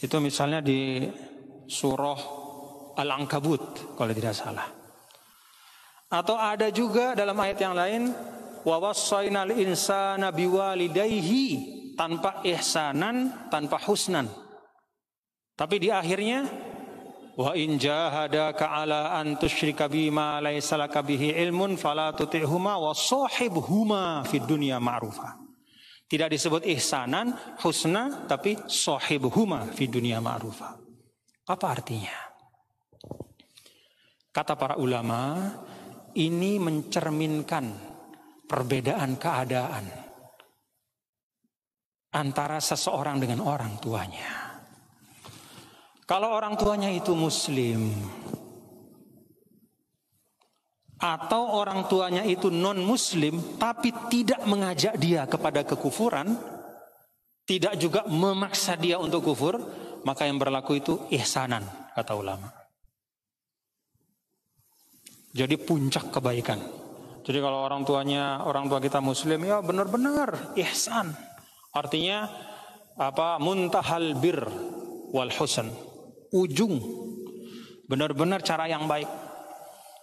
Itu 0.01 0.16
misalnya 0.16 0.64
di 0.64 1.05
surah 1.68 2.21
Al-Ankabut 2.97 3.97
kalau 4.01 4.12
tidak 4.16 4.33
salah. 4.33 4.64
Atau 6.09 6.37
ada 6.40 6.73
juga 6.73 7.12
dalam 7.12 7.37
ayat 7.37 7.59
yang 7.61 7.77
lain 7.77 8.03
wa 8.64 8.77
wasainal 8.81 9.53
insana 9.53 10.33
biwalidayhi 10.33 11.47
tanpa 12.01 12.40
ihsanan, 12.49 13.49
tanpa 13.53 13.77
husnan. 13.77 14.25
Tapi 15.53 15.77
di 15.85 15.88
akhirnya 15.92 16.49
Wa 17.33 17.57
in 17.57 17.81
jahadaka 17.81 18.68
ala 18.68 19.16
an 19.16 19.40
tusyrika 19.40 19.88
bima 19.88 20.37
laysa 20.45 20.77
laka 20.77 21.01
bihi 21.01 21.33
ilmun 21.40 21.81
fala 21.81 22.12
tuti'huma 22.12 22.77
wa 22.77 22.92
sahibhuma 22.92 24.21
fid 24.29 24.45
dunya 24.45 24.77
ma'rufa. 24.77 25.40
Tidak 26.05 26.29
disebut 26.29 26.68
ihsanan, 26.68 27.33
husna, 27.64 28.29
tapi 28.29 28.61
sahibhuma 28.68 29.64
fid 29.73 29.88
dunya 29.88 30.21
ma'rufa. 30.21 30.77
Apa 31.49 31.66
artinya? 31.73 32.12
Kata 34.29 34.53
para 34.53 34.77
ulama, 34.77 35.49
ini 36.21 36.61
mencerminkan 36.61 37.64
perbedaan 38.45 39.16
keadaan 39.16 39.85
antara 42.12 42.61
seseorang 42.61 43.16
dengan 43.25 43.40
orang 43.40 43.81
tuanya. 43.81 44.41
Kalau 46.03 46.35
orang 46.35 46.59
tuanya 46.59 46.91
itu 46.91 47.15
muslim 47.15 47.95
atau 51.03 51.59
orang 51.59 51.87
tuanya 51.91 52.23
itu 52.23 52.51
non 52.51 52.79
muslim 52.83 53.59
tapi 53.59 53.95
tidak 54.11 54.43
mengajak 54.47 54.99
dia 54.99 55.27
kepada 55.31 55.62
kekufuran, 55.62 56.35
tidak 57.47 57.79
juga 57.79 58.03
memaksa 58.11 58.75
dia 58.75 58.99
untuk 58.99 59.31
kufur, 59.31 59.59
maka 60.03 60.27
yang 60.27 60.43
berlaku 60.43 60.79
itu 60.79 60.95
ihsanan 61.11 61.67
kata 61.95 62.15
ulama. 62.19 62.51
Jadi 65.33 65.55
puncak 65.59 66.12
kebaikan. 66.12 66.61
Jadi 67.23 67.38
kalau 67.38 67.62
orang 67.62 67.87
tuanya 67.87 68.43
orang 68.43 68.67
tua 68.67 68.83
kita 68.83 68.99
muslim 68.99 69.38
ya 69.47 69.62
benar-benar 69.62 70.55
ihsan. 70.59 71.15
Artinya 71.73 72.27
apa 72.99 73.38
muntahal 73.38 74.19
bir 74.19 74.45
wal 75.15 75.31
husn 75.33 75.91
ujung 76.33 76.81
benar-benar 77.87 78.40
cara 78.40 78.64
yang 78.66 78.88
baik. 78.88 79.09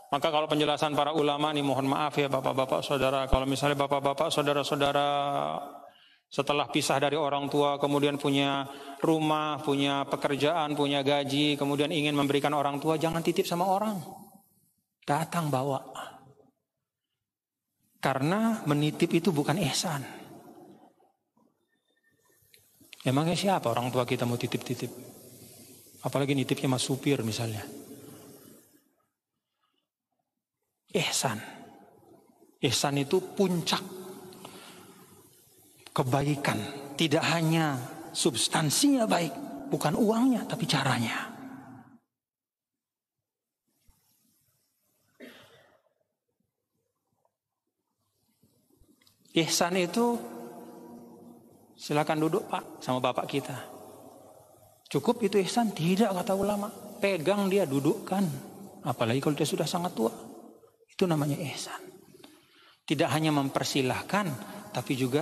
Maka 0.10 0.34
kalau 0.34 0.50
penjelasan 0.50 0.98
para 0.98 1.14
ulama 1.14 1.54
nih 1.54 1.62
mohon 1.62 1.86
maaf 1.86 2.18
ya 2.18 2.26
bapak-bapak 2.30 2.82
saudara 2.82 3.30
kalau 3.30 3.46
misalnya 3.46 3.78
bapak-bapak 3.78 4.34
saudara-saudara 4.34 5.08
setelah 6.30 6.70
pisah 6.70 7.02
dari 7.02 7.18
orang 7.18 7.50
tua 7.50 7.82
kemudian 7.82 8.18
punya 8.22 8.66
rumah, 9.02 9.62
punya 9.62 10.06
pekerjaan, 10.06 10.78
punya 10.78 11.02
gaji, 11.02 11.58
kemudian 11.58 11.90
ingin 11.90 12.14
memberikan 12.14 12.54
orang 12.54 12.78
tua 12.78 12.98
jangan 13.02 13.22
titip 13.22 13.46
sama 13.46 13.66
orang. 13.70 13.98
Datang 15.06 15.50
bawa. 15.50 15.82
Karena 17.98 18.62
menitip 18.70 19.10
itu 19.10 19.34
bukan 19.34 19.58
ihsan. 19.70 20.06
Emangnya 23.02 23.34
siapa 23.34 23.74
orang 23.74 23.90
tua 23.90 24.06
kita 24.06 24.30
mau 24.30 24.38
titip-titip? 24.38 25.19
Apalagi 26.00 26.32
nitipnya 26.32 26.72
mas 26.72 26.88
supir 26.88 27.20
misalnya. 27.24 27.64
Ihsan. 30.96 31.38
Ihsan 32.64 32.96
itu 33.00 33.20
puncak 33.36 33.84
kebaikan. 35.92 36.60
Tidak 36.96 37.24
hanya 37.24 37.80
substansinya 38.12 39.08
baik, 39.08 39.32
bukan 39.72 39.96
uangnya 39.96 40.44
tapi 40.48 40.68
caranya. 40.68 41.30
Ihsan 49.30 49.78
itu 49.78 50.18
silakan 51.78 52.20
duduk 52.28 52.50
Pak 52.50 52.84
sama 52.84 53.00
Bapak 53.00 53.30
kita. 53.30 53.79
Cukup 54.90 55.22
itu 55.22 55.38
ihsan? 55.46 55.70
Tidak 55.70 56.10
kata 56.10 56.34
ulama. 56.34 56.74
Pegang 56.98 57.46
dia, 57.46 57.70
dudukkan. 57.70 58.26
Apalagi 58.82 59.22
kalau 59.22 59.38
dia 59.38 59.46
sudah 59.46 59.70
sangat 59.70 59.94
tua. 59.94 60.10
Itu 60.90 61.06
namanya 61.06 61.38
ihsan. 61.54 61.78
Tidak 62.90 63.06
hanya 63.06 63.30
mempersilahkan, 63.30 64.26
tapi 64.74 64.98
juga 64.98 65.22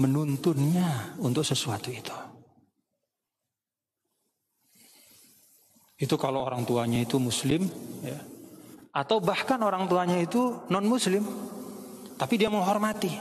menuntunnya 0.00 1.20
untuk 1.20 1.44
sesuatu 1.44 1.92
itu. 1.92 2.16
Itu 6.00 6.16
kalau 6.16 6.42
orang 6.42 6.64
tuanya 6.64 7.04
itu 7.04 7.20
muslim, 7.20 7.68
ya. 8.02 8.18
atau 8.96 9.20
bahkan 9.20 9.60
orang 9.60 9.84
tuanya 9.86 10.18
itu 10.18 10.64
non 10.72 10.88
muslim, 10.88 11.22
tapi 12.16 12.40
dia 12.40 12.48
menghormati. 12.48 13.12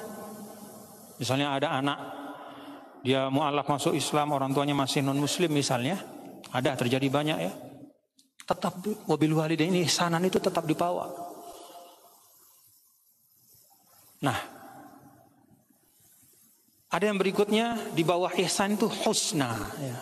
Misalnya 1.21 1.53
ada 1.59 1.77
anak 1.77 2.20
dia 3.01 3.29
mualaf 3.33 3.65
masuk 3.65 3.97
Islam, 3.97 4.33
orang 4.37 4.53
tuanya 4.53 4.77
masih 4.77 5.01
non 5.01 5.17
muslim 5.17 5.49
misalnya, 5.49 5.97
ada 6.53 6.77
terjadi 6.77 7.07
banyak 7.09 7.37
ya. 7.41 7.53
Tetap 8.45 8.83
walidain 9.09 9.73
ini 9.73 9.85
ihsanan 9.89 10.21
itu 10.25 10.37
tetap 10.37 10.65
dibawa. 10.69 11.09
Nah, 14.21 14.37
ada 16.91 17.03
yang 17.07 17.17
berikutnya 17.17 17.95
di 17.95 18.03
bawah 18.05 18.35
ihsan 18.37 18.77
itu 18.77 18.85
husna 18.85 19.55
ya. 19.79 19.97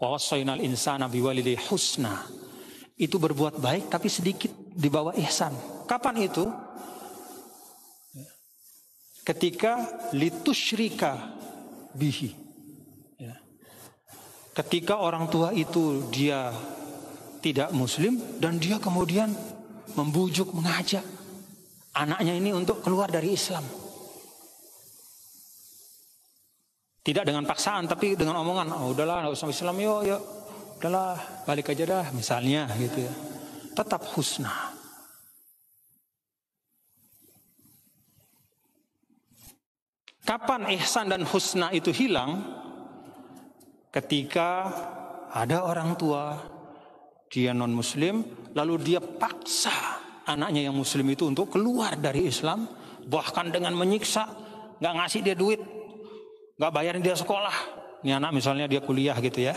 Wa 0.00 0.16
wasainal 0.16 0.62
insana 0.62 1.10
biwalidayhi 1.10 1.60
husna. 1.68 2.24
Itu 2.96 3.20
berbuat 3.20 3.60
baik 3.60 3.92
tapi 3.92 4.08
sedikit 4.08 4.48
di 4.72 4.88
bawah 4.88 5.12
ihsan. 5.20 5.52
Kapan 5.84 6.16
itu? 6.24 6.48
Ketika 9.26 9.84
litusyrika 10.14 11.18
bihi. 11.96 12.30
Ya. 13.16 13.40
Ketika 14.52 15.00
orang 15.00 15.32
tua 15.32 15.56
itu 15.56 16.04
dia 16.12 16.52
tidak 17.40 17.72
muslim 17.72 18.20
dan 18.36 18.60
dia 18.60 18.76
kemudian 18.76 19.32
membujuk 19.96 20.52
mengajak 20.52 21.02
anaknya 21.96 22.36
ini 22.36 22.52
untuk 22.52 22.84
keluar 22.84 23.08
dari 23.08 23.32
Islam. 23.32 23.64
Tidak 27.06 27.22
dengan 27.22 27.46
paksaan 27.46 27.86
tapi 27.86 28.18
dengan 28.18 28.42
omongan, 28.42 28.66
oh 28.76 28.90
udahlah 28.90 29.24
nggak 29.24 29.34
usah 29.38 29.48
Islam 29.48 29.78
yuk, 29.78 30.00
yuk. 30.04 30.22
Udahlah 30.76 31.16
balik 31.48 31.72
aja 31.72 31.86
dah 31.86 32.04
misalnya 32.12 32.68
gitu 32.76 33.06
ya. 33.06 33.12
Tetap 33.72 34.04
husna. 34.12 34.75
Kapan 40.26 40.66
ihsan 40.74 41.06
dan 41.06 41.22
husna 41.22 41.70
itu 41.70 41.94
hilang? 41.94 42.42
Ketika 43.94 44.66
ada 45.30 45.62
orang 45.62 45.94
tua, 45.94 46.34
dia 47.30 47.54
non 47.54 47.70
muslim, 47.70 48.26
lalu 48.50 48.74
dia 48.82 48.98
paksa 48.98 50.02
anaknya 50.26 50.66
yang 50.66 50.74
muslim 50.74 51.06
itu 51.14 51.30
untuk 51.30 51.54
keluar 51.54 51.94
dari 51.94 52.26
Islam, 52.26 52.66
bahkan 53.06 53.54
dengan 53.54 53.78
menyiksa, 53.78 54.26
nggak 54.82 54.94
ngasih 54.98 55.20
dia 55.22 55.38
duit, 55.38 55.62
nggak 56.58 56.72
bayarin 56.74 57.06
dia 57.06 57.14
sekolah. 57.14 57.54
Ini 58.02 58.18
anak 58.18 58.34
misalnya 58.34 58.66
dia 58.66 58.82
kuliah 58.82 59.14
gitu 59.22 59.46
ya, 59.46 59.54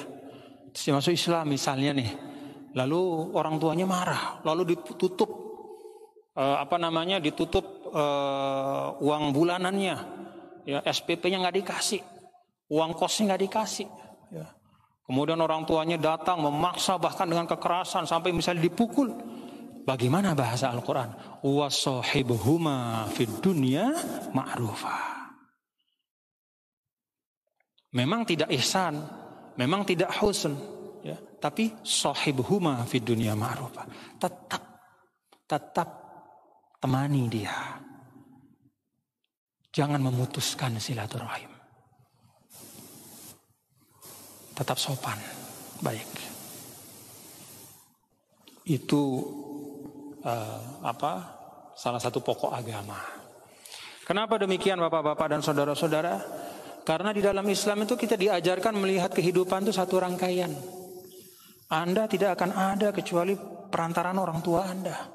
terus 0.69 0.83
dia 0.85 0.93
masuk 0.93 1.17
Islam 1.17 1.49
misalnya 1.49 1.97
nih, 1.97 2.09
lalu 2.77 3.33
orang 3.33 3.57
tuanya 3.57 3.89
marah, 3.89 4.37
lalu 4.45 4.77
ditutup 4.77 5.33
eh, 6.37 6.57
apa 6.61 6.77
namanya, 6.77 7.17
ditutup 7.17 7.89
eh, 7.89 8.87
uang 9.01 9.33
bulanannya, 9.33 10.18
ya 10.69 10.79
SPP-nya 10.85 11.41
nggak 11.41 11.57
dikasih, 11.65 12.01
uang 12.69 12.93
kosnya 12.93 13.33
nggak 13.33 13.41
dikasih. 13.49 13.87
Ya. 14.29 14.45
Kemudian 15.09 15.41
orang 15.41 15.65
tuanya 15.65 15.97
datang 15.97 16.45
memaksa 16.45 17.01
bahkan 17.01 17.25
dengan 17.25 17.49
kekerasan 17.49 18.05
sampai 18.05 18.29
misalnya 18.29 18.69
dipukul. 18.69 19.09
Bagaimana 19.81 20.37
bahasa 20.37 20.69
Al-Quran? 20.69 21.41
Wasohibuhuma 21.41 23.09
fid 23.09 23.41
dunya 23.41 23.89
ma'rufa. 24.29 25.17
Memang 27.89 28.21
tidak 28.21 28.53
ihsan, 28.53 29.01
memang 29.57 29.81
tidak 29.81 30.13
husn, 30.21 30.53
ya. 31.01 31.17
tapi 31.41 31.73
sohibuhuma 31.81 32.85
fid 32.85 33.01
dunya 33.01 33.33
ma'rufa. 33.33 33.89
Tetap, 34.21 34.61
tetap 35.49 35.89
temani 36.77 37.25
dia. 37.25 37.81
Jangan 39.79 40.03
memutuskan 40.03 40.75
silaturahim. 40.75 41.47
Tetap 44.51 44.75
sopan, 44.75 45.15
baik. 45.79 46.03
Itu 48.67 49.23
uh, 50.19 50.83
apa? 50.83 51.39
Salah 51.79 52.03
satu 52.03 52.19
pokok 52.19 52.51
agama. 52.51 52.99
Kenapa 54.03 54.35
demikian 54.35 54.83
Bapak-bapak 54.83 55.31
dan 55.31 55.39
saudara-saudara? 55.39 56.27
Karena 56.83 57.15
di 57.15 57.23
dalam 57.23 57.47
Islam 57.47 57.87
itu 57.87 57.95
kita 57.95 58.19
diajarkan 58.19 58.75
melihat 58.75 59.15
kehidupan 59.15 59.63
itu 59.63 59.71
satu 59.71 60.03
rangkaian. 60.03 60.51
Anda 61.71 62.03
tidak 62.11 62.35
akan 62.35 62.51
ada 62.51 62.91
kecuali 62.91 63.31
perantaraan 63.71 64.19
orang 64.19 64.43
tua 64.43 64.67
Anda. 64.67 65.07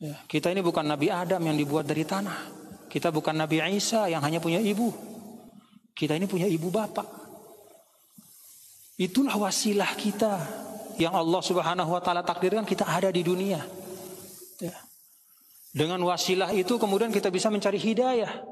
Ya, 0.00 0.16
kita 0.24 0.48
ini 0.48 0.64
bukan 0.64 0.88
Nabi 0.88 1.12
Adam 1.12 1.44
yang 1.44 1.60
dibuat 1.60 1.84
dari 1.84 2.08
tanah. 2.08 2.67
Kita 2.88 3.12
bukan 3.12 3.36
Nabi 3.36 3.60
Isa 3.76 4.08
yang 4.08 4.24
hanya 4.24 4.40
punya 4.40 4.58
ibu. 4.58 4.90
Kita 5.92 6.16
ini 6.16 6.24
punya 6.24 6.48
ibu 6.48 6.72
bapak. 6.72 7.06
Itulah 8.98 9.38
wasilah 9.38 9.94
kita 9.94 10.34
yang 10.98 11.14
Allah 11.14 11.38
Subhanahu 11.38 11.94
wa 11.94 12.02
taala 12.02 12.26
takdirkan 12.26 12.66
kita 12.66 12.82
ada 12.88 13.14
di 13.14 13.22
dunia. 13.22 13.62
Ya. 14.58 14.74
Dengan 15.70 16.02
wasilah 16.02 16.50
itu 16.50 16.74
kemudian 16.80 17.14
kita 17.14 17.30
bisa 17.30 17.46
mencari 17.52 17.78
hidayah. 17.78 18.42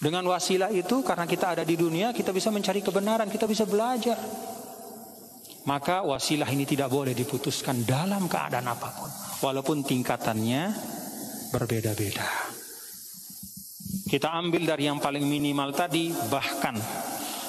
Dengan 0.00 0.24
wasilah 0.28 0.72
itu 0.72 1.04
karena 1.04 1.28
kita 1.28 1.56
ada 1.56 1.64
di 1.64 1.76
dunia 1.76 2.12
kita 2.16 2.32
bisa 2.32 2.48
mencari 2.48 2.80
kebenaran, 2.80 3.28
kita 3.28 3.44
bisa 3.44 3.68
belajar. 3.68 4.16
Maka 5.66 6.06
wasilah 6.06 6.46
ini 6.48 6.62
tidak 6.62 6.88
boleh 6.88 7.10
diputuskan 7.10 7.82
dalam 7.82 8.30
keadaan 8.30 8.70
apa 8.70 8.88
pun. 8.94 9.10
Walaupun 9.42 9.82
tingkatannya 9.82 10.62
berbeda-beda. 11.50 12.26
Kita 14.06 14.30
ambil 14.38 14.62
dari 14.62 14.86
yang 14.86 15.02
paling 15.02 15.26
minimal 15.26 15.74
tadi, 15.74 16.14
bahkan 16.30 16.78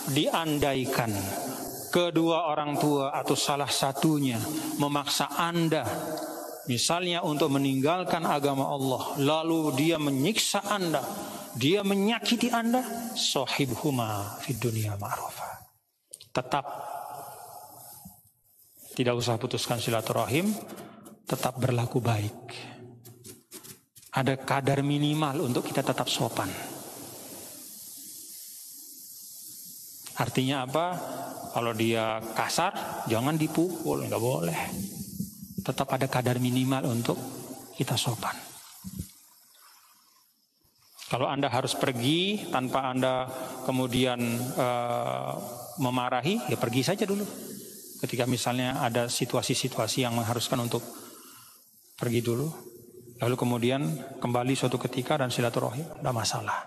diandaikan 0.10 1.12
kedua 1.92 2.52
orang 2.52 2.80
tua 2.80 3.12
atau 3.16 3.36
salah 3.36 3.68
satunya 3.68 4.40
memaksa 4.80 5.36
Anda 5.36 5.84
misalnya 6.68 7.24
untuk 7.24 7.52
meninggalkan 7.56 8.28
agama 8.28 8.72
Allah 8.72 9.18
lalu 9.20 9.76
dia 9.76 9.98
menyiksa 10.00 10.68
Anda 10.68 11.04
dia 11.56 11.82
menyakiti 11.84 12.52
Anda 12.52 12.84
huma 13.84 14.40
di 14.44 14.54
dunia 14.56 15.00
ma'rufa 15.00 15.48
tetap 16.32 16.66
tidak 18.96 19.16
usah 19.18 19.36
putuskan 19.40 19.80
silaturahim 19.80 20.52
tetap 21.28 21.60
berlaku 21.60 22.00
baik 22.00 22.38
ada 24.18 24.34
kadar 24.34 24.82
minimal 24.82 25.46
untuk 25.46 25.62
kita 25.70 25.86
tetap 25.86 26.10
sopan. 26.10 26.50
Artinya 30.18 30.66
apa? 30.66 30.88
Kalau 31.54 31.78
dia 31.78 32.18
kasar, 32.34 33.06
jangan 33.06 33.38
dipukul, 33.38 34.10
nggak 34.10 34.18
boleh. 34.22 34.60
Tetap 35.62 35.86
ada 35.94 36.10
kadar 36.10 36.42
minimal 36.42 36.90
untuk 36.90 37.18
kita 37.78 37.94
sopan. 37.94 38.34
Kalau 41.08 41.30
Anda 41.30 41.48
harus 41.54 41.78
pergi 41.78 42.50
tanpa 42.50 42.90
Anda 42.90 43.30
kemudian 43.70 44.18
uh, 44.58 45.34
memarahi, 45.78 46.50
ya 46.50 46.58
pergi 46.58 46.82
saja 46.82 47.06
dulu. 47.06 47.24
Ketika 48.02 48.26
misalnya 48.26 48.82
ada 48.82 49.06
situasi-situasi 49.06 50.04
yang 50.04 50.18
mengharuskan 50.18 50.58
untuk 50.66 50.82
pergi 51.98 52.22
dulu, 52.26 52.67
Lalu 53.18 53.36
kemudian 53.36 53.82
kembali 54.22 54.54
suatu 54.54 54.78
ketika 54.78 55.18
dan 55.18 55.34
silaturahim, 55.34 55.86
tidak 55.86 56.14
masalah. 56.14 56.60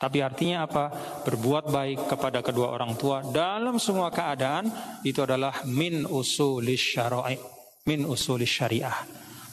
Tapi 0.00 0.24
artinya 0.24 0.64
apa? 0.64 0.84
Berbuat 1.28 1.68
baik 1.68 2.08
kepada 2.08 2.40
kedua 2.40 2.72
orang 2.72 2.96
tua 2.96 3.20
dalam 3.20 3.76
semua 3.76 4.08
keadaan 4.08 4.72
itu 5.04 5.20
adalah 5.20 5.62
min 5.68 6.08
usulis 6.08 6.80
syara'i, 6.80 7.36
min 7.84 8.08
usulis 8.08 8.48
syariah, 8.48 8.96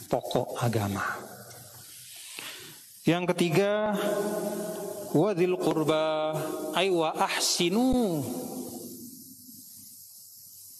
pokok 0.08 0.56
agama. 0.64 1.04
Yang 3.04 3.36
ketiga, 3.36 3.92
wadil 5.12 5.60
qurba 5.60 6.32
ay 6.76 6.92
wa 6.92 7.12
ahsinu 7.12 8.20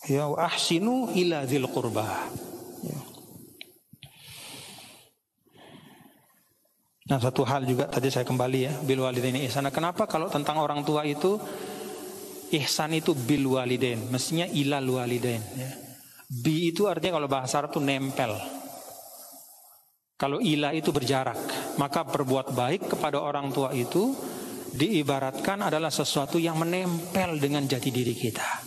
ya 0.09 0.33
wa 0.33 0.48
ahsinu 0.48 1.12
ila 1.12 1.44
dzil 1.44 1.68
qurba. 1.68 2.33
Nah 7.09 7.16
satu 7.16 7.40
hal 7.49 7.64
juga 7.64 7.88
tadi 7.88 8.12
saya 8.12 8.29
kembali 8.29 8.59
ya 8.61 8.73
bil 8.85 9.01
walidain 9.01 9.37
ihsana. 9.49 9.73
Kenapa 9.73 10.05
kalau 10.05 10.29
tentang 10.29 10.61
orang 10.61 10.85
tua 10.85 11.09
itu 11.09 11.40
ihsan 12.53 12.97
itu 12.97 13.16
bil 13.16 13.49
walidain, 13.49 14.01
mestinya 14.12 14.44
ilal 14.44 14.85
walidain. 14.88 15.40
Ya. 15.57 15.71
Bi 16.29 16.68
itu 16.68 16.85
artinya 16.85 17.16
kalau 17.16 17.29
bahasa 17.29 17.64
Arab 17.64 17.73
itu 17.73 17.81
nempel. 17.81 18.37
Kalau 20.18 20.42
ilah 20.42 20.75
itu 20.75 20.90
berjarak, 20.90 21.38
maka 21.79 22.03
berbuat 22.05 22.53
baik 22.53 22.92
kepada 22.92 23.23
orang 23.23 23.55
tua 23.55 23.71
itu 23.73 24.12
diibaratkan 24.75 25.64
adalah 25.64 25.88
sesuatu 25.88 26.37
yang 26.37 26.59
menempel 26.61 27.38
dengan 27.40 27.64
jati 27.64 27.88
diri 27.88 28.12
kita. 28.12 28.66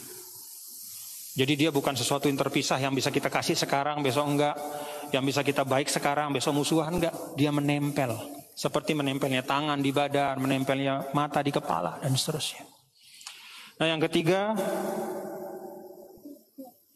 Jadi 1.32 1.54
dia 1.56 1.70
bukan 1.70 1.94
sesuatu 1.94 2.28
yang 2.32 2.40
terpisah 2.40 2.80
yang 2.80 2.96
bisa 2.96 3.12
kita 3.14 3.28
kasih 3.32 3.56
sekarang, 3.56 4.00
besok 4.00 4.26
enggak. 4.32 4.56
Yang 5.12 5.24
bisa 5.36 5.42
kita 5.44 5.64
baik 5.68 5.92
sekarang, 5.92 6.32
besok 6.32 6.56
musuhan 6.64 6.98
enggak. 6.98 7.16
Dia 7.36 7.52
menempel 7.52 8.16
seperti 8.56 8.94
menempelnya 8.94 9.42
tangan 9.42 9.80
di 9.80 9.92
badan, 9.92 10.40
menempelnya 10.40 11.12
mata 11.16 11.40
di 11.42 11.50
kepala 11.50 12.00
dan 12.04 12.14
seterusnya. 12.16 12.64
Nah, 13.82 13.88
yang 13.90 14.02
ketiga 14.06 14.54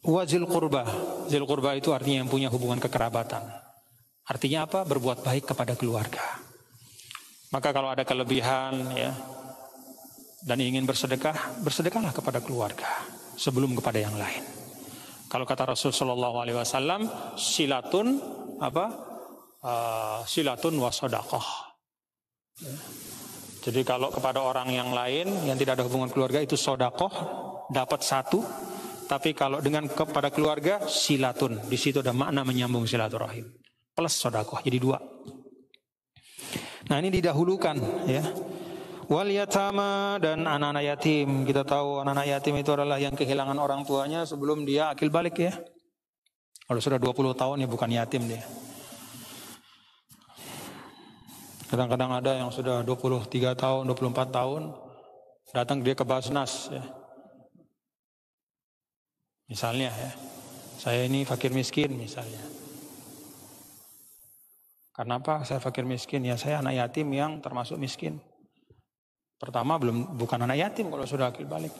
wazil 0.06 0.46
kurba. 0.46 0.86
Zil 1.26 1.42
kurba 1.42 1.74
itu 1.74 1.90
artinya 1.90 2.22
yang 2.22 2.30
punya 2.30 2.46
hubungan 2.46 2.78
kekerabatan. 2.78 3.42
Artinya 4.26 4.70
apa? 4.70 4.86
Berbuat 4.86 5.26
baik 5.26 5.50
kepada 5.50 5.74
keluarga. 5.74 6.22
Maka 7.50 7.74
kalau 7.74 7.90
ada 7.90 8.06
kelebihan 8.06 8.94
ya 8.94 9.10
dan 10.46 10.62
ingin 10.62 10.86
bersedekah, 10.86 11.58
bersedekahlah 11.66 12.14
kepada 12.14 12.38
keluarga 12.38 12.86
sebelum 13.34 13.74
kepada 13.74 13.98
yang 13.98 14.14
lain. 14.14 14.65
Kalau 15.26 15.44
kata 15.44 15.74
Rasul 15.74 15.90
Shallallahu 15.90 16.36
Alaihi 16.38 16.56
Wasallam, 16.58 17.06
silatun 17.34 18.18
apa? 18.62 18.86
Uh, 19.66 20.20
silatun 20.22 20.78
wasodakoh. 20.78 21.42
Jadi 23.66 23.82
kalau 23.82 24.14
kepada 24.14 24.46
orang 24.46 24.70
yang 24.70 24.94
lain 24.94 25.26
yang 25.42 25.58
tidak 25.58 25.82
ada 25.82 25.84
hubungan 25.90 26.06
keluarga 26.06 26.38
itu 26.38 26.54
sodakoh 26.54 27.10
dapat 27.66 28.00
satu, 28.06 28.38
tapi 29.10 29.34
kalau 29.34 29.58
dengan 29.58 29.90
kepada 29.90 30.30
keluarga 30.30 30.86
silatun 30.86 31.66
di 31.66 31.78
situ 31.78 31.98
ada 32.02 32.14
makna 32.14 32.42
menyambung 32.42 32.86
silaturahim 32.86 33.46
plus 33.96 34.14
sodakoh 34.18 34.60
jadi 34.60 34.78
dua. 34.82 34.98
Nah 36.86 36.96
ini 37.02 37.10
didahulukan 37.10 37.76
ya 38.06 38.22
wal 39.06 39.30
yatama 39.30 40.18
dan 40.18 40.42
anak-anak 40.46 40.84
yatim. 40.84 41.46
Kita 41.46 41.62
tahu 41.62 42.02
anak-anak 42.02 42.26
yatim 42.26 42.54
itu 42.58 42.70
adalah 42.74 42.98
yang 42.98 43.14
kehilangan 43.14 43.58
orang 43.58 43.86
tuanya 43.86 44.26
sebelum 44.26 44.66
dia 44.66 44.90
akil 44.90 45.10
balik 45.10 45.38
ya. 45.38 45.54
Kalau 46.66 46.80
sudah 46.82 46.98
20 46.98 47.34
tahun 47.38 47.62
ya 47.62 47.68
bukan 47.70 47.90
yatim 47.94 48.26
dia. 48.26 48.42
Kadang-kadang 51.66 52.10
ada 52.14 52.32
yang 52.38 52.50
sudah 52.54 52.86
23 52.86 53.58
tahun, 53.58 53.82
24 53.90 54.30
tahun 54.30 54.62
datang 55.50 55.82
dia 55.82 55.94
ke 55.94 56.06
Basnas 56.06 56.70
ya. 56.70 56.84
Misalnya 59.46 59.90
ya. 59.94 60.12
Saya 60.76 61.08
ini 61.08 61.24
fakir 61.24 61.54
miskin 61.56 61.96
misalnya. 61.96 62.42
Karena 64.92 65.16
apa 65.16 65.42
saya 65.46 65.62
fakir 65.62 65.88
miskin? 65.88 66.26
Ya 66.26 66.36
saya 66.36 66.60
anak 66.60 66.76
yatim 66.76 67.08
yang 67.14 67.40
termasuk 67.40 67.80
miskin. 67.80 68.20
Pertama 69.36 69.76
belum 69.76 70.16
bukan 70.16 70.48
anak 70.48 70.56
yatim 70.56 70.88
kalau 70.88 71.04
sudah 71.04 71.28
akil 71.28 71.44
balik. 71.44 71.72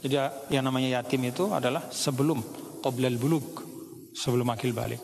Jadi 0.00 0.16
yang 0.52 0.64
namanya 0.68 1.00
yatim 1.00 1.24
itu 1.28 1.48
adalah 1.52 1.88
sebelum 1.88 2.40
qoblal 2.84 3.16
buluk, 3.16 3.64
sebelum 4.12 4.48
akil 4.52 4.76
balik. 4.76 5.00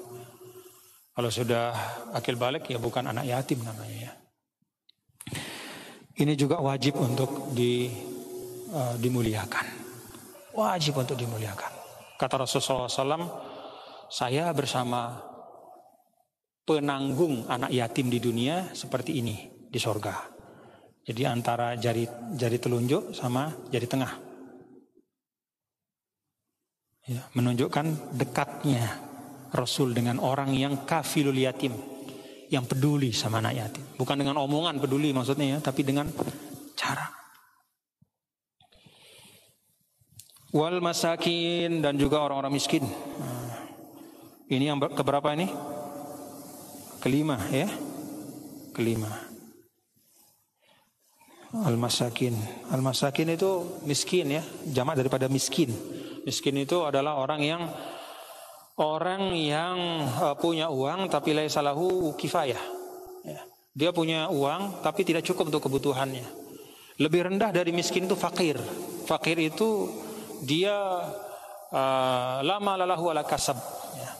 Kalau 1.16 1.32
sudah 1.32 1.72
akil 2.12 2.36
balik 2.36 2.68
ya 2.68 2.76
bukan 2.76 3.08
anak 3.08 3.24
yatim 3.24 3.64
namanya 3.64 3.96
ya. 3.96 4.12
Ini 6.16 6.32
juga 6.32 6.60
wajib 6.60 6.96
untuk 6.96 7.52
di, 7.52 7.88
uh, 8.72 8.96
dimuliakan. 8.96 9.66
Wajib 10.56 10.96
untuk 10.96 11.16
dimuliakan. 11.16 11.72
Kata 12.16 12.40
Rasulullah 12.40 12.88
SAW, 12.88 13.28
saya 14.08 14.48
bersama 14.56 15.12
penanggung 16.64 17.44
anak 17.48 17.68
yatim 17.68 18.08
di 18.08 18.16
dunia 18.16 18.72
seperti 18.72 19.20
ini 19.20 19.68
di 19.68 19.76
sorga. 19.76 20.35
Jadi 21.06 21.22
antara 21.22 21.78
jari 21.78 22.02
jari 22.34 22.58
telunjuk 22.58 23.14
sama 23.14 23.54
jari 23.70 23.86
tengah. 23.86 24.12
Ya, 27.06 27.22
menunjukkan 27.38 28.18
dekatnya 28.18 28.82
Rasul 29.54 29.94
dengan 29.94 30.18
orang 30.18 30.50
yang 30.58 30.82
kafilul 30.82 31.38
yatim, 31.38 31.70
yang 32.50 32.66
peduli 32.66 33.14
sama 33.14 33.38
anak 33.38 33.54
yatim. 33.54 33.86
Bukan 33.94 34.18
dengan 34.18 34.42
omongan 34.42 34.82
peduli 34.82 35.14
maksudnya 35.14 35.46
ya, 35.54 35.58
tapi 35.62 35.86
dengan 35.86 36.10
cara. 36.74 37.06
Wal 40.50 40.82
masakin 40.82 41.78
dan 41.78 41.94
juga 41.94 42.26
orang-orang 42.26 42.58
miskin. 42.58 42.82
Ini 44.50 44.74
yang 44.74 44.82
keberapa 44.82 45.30
ini? 45.38 45.46
Kelima 46.98 47.38
ya. 47.54 47.70
Kelima. 48.74 49.25
Al-masakin. 51.54 52.34
Al-masakin 52.74 53.38
itu 53.38 53.78
miskin 53.86 54.34
ya, 54.34 54.42
jamak 54.66 54.98
daripada 54.98 55.30
miskin. 55.30 55.70
Miskin 56.26 56.58
itu 56.58 56.82
adalah 56.82 57.22
orang 57.22 57.38
yang 57.38 57.62
orang 58.82 59.30
yang 59.32 60.02
uh, 60.04 60.34
punya 60.34 60.68
uang 60.68 61.06
tapi 61.06 61.38
laisa 61.38 61.62
lahu 61.62 62.12
kifayah. 62.18 62.58
Ya. 63.22 63.40
Dia 63.76 63.90
punya 63.94 64.26
uang 64.26 64.82
tapi 64.82 65.06
tidak 65.06 65.22
cukup 65.22 65.54
untuk 65.54 65.70
kebutuhannya. 65.70 66.26
Lebih 66.98 67.30
rendah 67.30 67.54
dari 67.54 67.70
miskin 67.70 68.10
itu 68.10 68.18
fakir. 68.18 68.58
Fakir 69.06 69.38
itu 69.38 69.86
dia 70.42 70.74
uh, 71.70 72.38
lama 72.42 72.72
lalahu 72.74 73.14
ala 73.14 73.22
kasab. 73.22 73.56
Ya. 73.94 74.10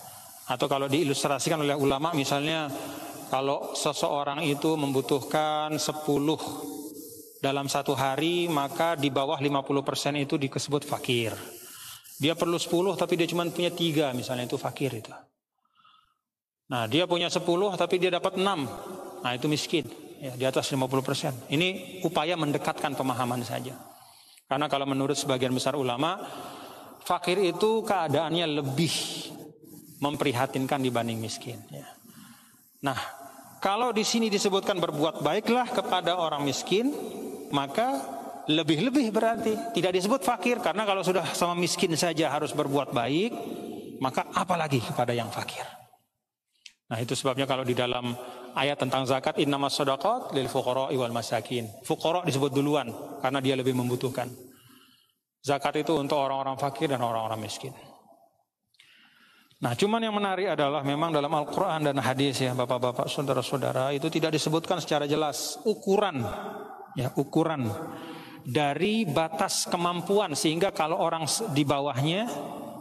Atau 0.46 0.70
kalau 0.70 0.86
diilustrasikan 0.86 1.58
oleh 1.58 1.74
ulama 1.74 2.14
misalnya 2.14 2.70
kalau 3.26 3.74
seseorang 3.74 4.46
itu 4.46 4.78
membutuhkan 4.78 5.74
10 5.74 5.90
dalam 7.46 7.70
satu 7.70 7.94
hari 7.94 8.50
maka 8.50 8.98
di 8.98 9.06
bawah 9.06 9.38
50% 9.38 10.18
itu 10.18 10.34
disebut 10.34 10.82
fakir. 10.82 11.30
Dia 12.18 12.34
perlu 12.34 12.58
10 12.58 12.98
tapi 12.98 13.14
dia 13.14 13.30
cuma 13.30 13.46
punya 13.46 13.70
tiga 13.70 14.10
misalnya 14.10 14.50
itu 14.50 14.58
fakir 14.58 14.90
itu. 14.90 15.14
Nah 16.66 16.90
dia 16.90 17.06
punya 17.06 17.30
10 17.30 17.46
tapi 17.78 18.02
dia 18.02 18.10
dapat 18.10 18.34
6. 18.34 19.22
Nah 19.22 19.30
itu 19.30 19.46
miskin 19.46 19.86
ya, 20.18 20.34
di 20.34 20.42
atas 20.42 20.66
50%. 20.74 21.46
Ini 21.54 22.02
upaya 22.02 22.34
mendekatkan 22.34 22.98
pemahaman 22.98 23.46
saja. 23.46 23.78
Karena 24.50 24.66
kalau 24.66 24.90
menurut 24.90 25.14
sebagian 25.14 25.54
besar 25.54 25.78
ulama 25.78 26.18
fakir 27.06 27.38
itu 27.38 27.86
keadaannya 27.86 28.58
lebih 28.58 28.94
memprihatinkan 30.02 30.82
dibanding 30.82 31.22
miskin. 31.22 31.62
Ya. 31.70 31.86
Nah 32.82 32.98
kalau 33.62 33.94
di 33.94 34.02
sini 34.02 34.26
disebutkan 34.34 34.82
berbuat 34.82 35.22
baiklah 35.22 35.70
kepada 35.70 36.18
orang 36.18 36.42
miskin, 36.42 36.90
maka 37.50 37.88
lebih-lebih 38.46 39.10
berarti 39.10 39.52
tidak 39.74 39.92
disebut 39.98 40.22
fakir 40.22 40.62
karena 40.62 40.86
kalau 40.86 41.02
sudah 41.02 41.34
sama 41.34 41.58
miskin 41.58 41.92
saja 41.98 42.30
harus 42.30 42.54
berbuat 42.54 42.94
baik, 42.94 43.32
maka 43.98 44.30
apalagi 44.30 44.78
kepada 44.78 45.10
yang 45.10 45.30
fakir. 45.34 45.66
Nah, 46.86 47.02
itu 47.02 47.18
sebabnya 47.18 47.50
kalau 47.50 47.66
di 47.66 47.74
dalam 47.74 48.14
ayat 48.54 48.78
tentang 48.78 49.02
zakat 49.02 49.42
innamas 49.42 49.74
shadaqat 49.74 50.30
lil 50.38 50.46
fuqara 50.46 50.94
wal 50.94 51.10
masakin. 51.10 51.66
Fuqara 51.82 52.22
disebut 52.22 52.54
duluan 52.54 52.86
karena 53.18 53.42
dia 53.42 53.58
lebih 53.58 53.74
membutuhkan. 53.74 54.30
Zakat 55.42 55.82
itu 55.82 55.98
untuk 55.98 56.18
orang-orang 56.18 56.54
fakir 56.54 56.86
dan 56.86 57.02
orang-orang 57.02 57.42
miskin. 57.42 57.74
Nah, 59.56 59.72
cuman 59.72 60.04
yang 60.04 60.14
menarik 60.14 60.52
adalah 60.52 60.84
memang 60.84 61.10
dalam 61.16 61.32
Al-Qur'an 61.32 61.80
dan 61.80 61.96
hadis 61.96 62.44
ya, 62.44 62.52
Bapak-bapak, 62.52 63.08
saudara-saudara, 63.08 63.88
itu 63.96 64.12
tidak 64.12 64.36
disebutkan 64.36 64.84
secara 64.84 65.08
jelas 65.08 65.56
ukuran 65.64 66.20
ya 66.96 67.12
ukuran 67.14 67.68
dari 68.46 69.04
batas 69.04 69.68
kemampuan 69.68 70.32
sehingga 70.32 70.72
kalau 70.72 70.98
orang 70.98 71.28
di 71.52 71.62
bawahnya 71.62 72.26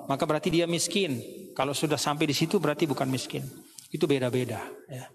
maka 0.05 0.23
berarti 0.23 0.49
dia 0.53 0.65
miskin. 0.69 1.19
Kalau 1.55 1.71
sudah 1.71 1.95
sampai 1.95 2.27
di 2.29 2.35
situ 2.35 2.59
berarti 2.59 2.83
bukan 2.83 3.07
miskin. 3.07 3.43
Itu 3.89 4.05
beda-beda 4.05 4.59
ya. 4.91 5.07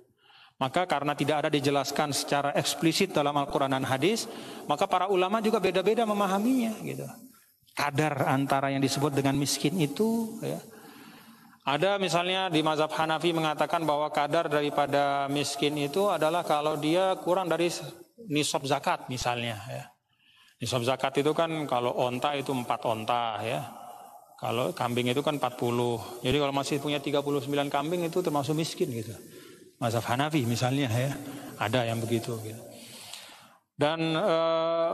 Maka 0.60 0.84
karena 0.84 1.16
tidak 1.16 1.46
ada 1.46 1.48
dijelaskan 1.48 2.12
secara 2.12 2.52
eksplisit 2.52 3.16
dalam 3.16 3.32
Al-Quran 3.32 3.72
dan 3.72 3.88
hadis, 3.88 4.28
maka 4.68 4.84
para 4.84 5.08
ulama 5.08 5.40
juga 5.40 5.56
beda-beda 5.56 6.04
memahaminya 6.04 6.76
gitu. 6.84 7.08
Kadar 7.72 8.28
antara 8.28 8.68
yang 8.68 8.84
disebut 8.84 9.16
dengan 9.16 9.40
miskin 9.40 9.80
itu 9.80 10.36
ya. 10.44 10.60
Ada 11.64 11.96
misalnya 11.96 12.52
di 12.52 12.60
mazhab 12.64 12.92
Hanafi 12.92 13.32
mengatakan 13.36 13.84
bahwa 13.84 14.08
kadar 14.12 14.48
daripada 14.52 15.28
miskin 15.32 15.76
itu 15.76 16.08
adalah 16.08 16.44
kalau 16.44 16.76
dia 16.76 17.16
kurang 17.20 17.48
dari 17.52 17.68
nisab 18.28 18.66
zakat 18.68 19.08
misalnya 19.08 19.56
ya. 19.70 19.84
Nisab 20.60 20.84
zakat 20.84 21.16
itu 21.24 21.32
kan 21.32 21.48
kalau 21.64 21.96
onta 21.96 22.36
itu 22.36 22.52
empat 22.52 22.80
onta 22.84 23.40
ya. 23.40 23.60
Kalau 24.40 24.72
kambing 24.72 25.12
itu 25.12 25.20
kan 25.20 25.36
40. 25.36 26.24
Jadi 26.24 26.36
kalau 26.40 26.52
masih 26.56 26.80
punya 26.80 26.96
39 26.96 27.68
kambing 27.68 28.08
itu 28.08 28.24
termasuk 28.24 28.56
miskin 28.56 28.88
gitu. 28.88 29.12
Mazhab 29.76 30.04
Hanafi 30.08 30.48
misalnya 30.48 30.88
ya. 30.88 31.12
Ada 31.60 31.92
yang 31.92 32.00
begitu 32.00 32.40
gitu. 32.40 32.60
Dan 33.76 34.16
eh, 34.16 34.90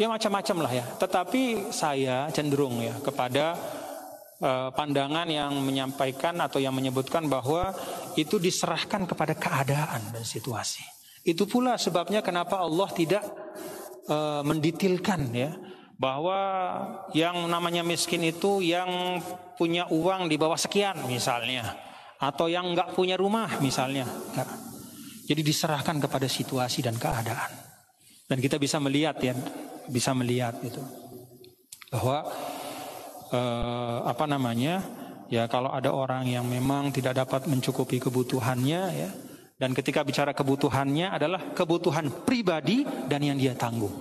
ya 0.00 0.08
macam-macam 0.08 0.56
lah 0.64 0.72
ya. 0.72 0.84
Tetapi 0.96 1.72
saya 1.72 2.32
cenderung 2.32 2.80
ya 2.80 2.96
kepada 3.04 3.52
eh, 4.40 4.68
pandangan 4.72 5.28
yang 5.28 5.52
menyampaikan 5.60 6.40
atau 6.40 6.56
yang 6.56 6.72
menyebutkan 6.72 7.28
bahwa 7.28 7.76
itu 8.16 8.40
diserahkan 8.40 9.04
kepada 9.04 9.36
keadaan 9.36 10.08
dan 10.08 10.24
situasi. 10.24 10.95
Itu 11.26 11.50
pula 11.50 11.74
sebabnya 11.74 12.22
kenapa 12.22 12.62
Allah 12.62 12.86
tidak 12.94 13.26
uh, 14.06 14.46
menditilkan 14.46 15.26
ya. 15.34 15.50
Bahwa 15.98 16.38
yang 17.16 17.50
namanya 17.50 17.82
miskin 17.82 18.22
itu 18.22 18.62
yang 18.62 19.18
punya 19.58 19.90
uang 19.90 20.30
di 20.30 20.38
bawah 20.38 20.54
sekian 20.54 21.02
misalnya. 21.10 21.74
Atau 22.22 22.46
yang 22.46 22.70
nggak 22.70 22.94
punya 22.94 23.18
rumah 23.18 23.58
misalnya. 23.58 24.06
Jadi 25.26 25.42
diserahkan 25.42 25.98
kepada 25.98 26.30
situasi 26.30 26.86
dan 26.86 26.94
keadaan. 26.94 27.50
Dan 28.30 28.38
kita 28.38 28.62
bisa 28.62 28.78
melihat 28.78 29.18
ya, 29.18 29.34
bisa 29.90 30.14
melihat 30.14 30.62
itu 30.62 30.78
bahwa 31.90 32.26
eh, 33.32 33.98
apa 34.06 34.24
namanya? 34.28 34.82
Ya 35.26 35.50
kalau 35.50 35.74
ada 35.74 35.90
orang 35.90 36.30
yang 36.30 36.46
memang 36.46 36.94
tidak 36.94 37.18
dapat 37.18 37.50
mencukupi 37.50 37.98
kebutuhannya 37.98 38.82
ya 38.94 39.10
dan 39.56 39.72
ketika 39.72 40.04
bicara 40.04 40.36
kebutuhannya 40.36 41.12
adalah 41.12 41.52
kebutuhan 41.56 42.12
pribadi 42.24 42.84
dan 43.08 43.24
yang 43.24 43.40
dia 43.40 43.56
tanggung. 43.56 43.92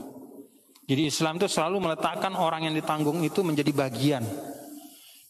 Jadi 0.86 1.10
Islam 1.10 1.42
itu 1.42 1.50
selalu 1.50 1.82
meletakkan 1.82 2.38
orang 2.38 2.70
yang 2.70 2.76
ditanggung 2.78 3.24
itu 3.26 3.42
menjadi 3.42 3.72
bagian 3.74 4.22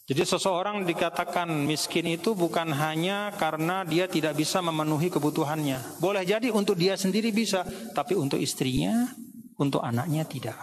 jadi 0.06 0.22
seseorang 0.22 0.86
dikatakan 0.86 1.50
miskin 1.66 2.06
itu 2.06 2.38
bukan 2.38 2.70
hanya 2.78 3.34
karena 3.42 3.82
dia 3.82 4.06
tidak 4.06 4.38
bisa 4.38 4.62
memenuhi 4.62 5.10
kebutuhannya. 5.10 5.98
Boleh 5.98 6.22
jadi 6.22 6.54
untuk 6.54 6.78
dia 6.78 6.94
sendiri 6.94 7.34
bisa, 7.34 7.66
tapi 7.98 8.14
untuk 8.14 8.38
istrinya, 8.38 9.10
untuk 9.58 9.82
anaknya 9.82 10.22
tidak. 10.30 10.62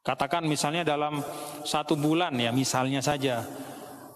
Katakan 0.00 0.48
misalnya 0.48 0.80
dalam 0.80 1.20
satu 1.60 1.92
bulan 1.92 2.32
ya, 2.40 2.56
misalnya 2.56 3.04
saja 3.04 3.44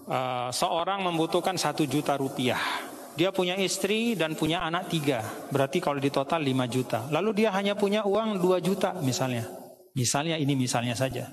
uh, 0.09 0.49
seorang 0.49 1.05
membutuhkan 1.05 1.61
satu 1.61 1.85
juta 1.85 2.17
rupiah. 2.17 2.89
Dia 3.21 3.37
punya 3.37 3.53
istri 3.61 4.17
dan 4.17 4.33
punya 4.33 4.65
anak 4.65 4.89
tiga, 4.89 5.21
berarti 5.53 5.77
kalau 5.77 6.01
di 6.01 6.09
total 6.09 6.41
lima 6.41 6.65
juta. 6.65 7.05
Lalu 7.13 7.45
dia 7.45 7.53
hanya 7.53 7.77
punya 7.77 8.01
uang 8.09 8.41
dua 8.41 8.65
juta 8.65 8.97
misalnya. 8.97 9.45
Misalnya 9.93 10.41
ini 10.41 10.57
misalnya 10.57 10.97
saja. 10.97 11.29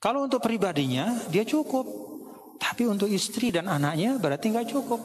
Kalau 0.00 0.24
untuk 0.24 0.40
pribadinya 0.40 1.12
dia 1.28 1.44
cukup, 1.44 1.84
tapi 2.56 2.88
untuk 2.88 3.12
istri 3.12 3.52
dan 3.52 3.68
anaknya 3.68 4.16
berarti 4.16 4.56
nggak 4.56 4.72
cukup. 4.72 5.00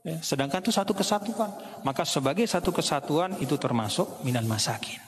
Ya, 0.00 0.24
sedangkan 0.24 0.64
itu 0.64 0.72
satu 0.72 0.96
kesatuan. 0.96 1.52
Maka 1.84 2.08
sebagai 2.08 2.48
satu 2.48 2.72
kesatuan 2.72 3.36
itu 3.36 3.60
termasuk 3.60 4.24
minal 4.24 4.48
masakin. 4.48 5.04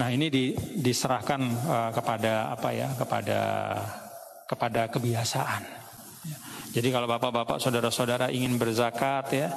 Nah 0.00 0.08
ini 0.08 0.32
di, 0.32 0.56
diserahkan 0.80 1.40
uh, 1.68 1.90
kepada 1.92 2.56
apa 2.56 2.72
ya 2.72 2.88
kepada 2.96 3.38
kepada 4.54 4.86
kebiasaan. 4.86 5.66
Jadi 6.70 6.88
kalau 6.90 7.10
bapak-bapak 7.10 7.58
saudara-saudara 7.58 8.30
ingin 8.30 8.58
berzakat 8.58 9.26
ya 9.34 9.48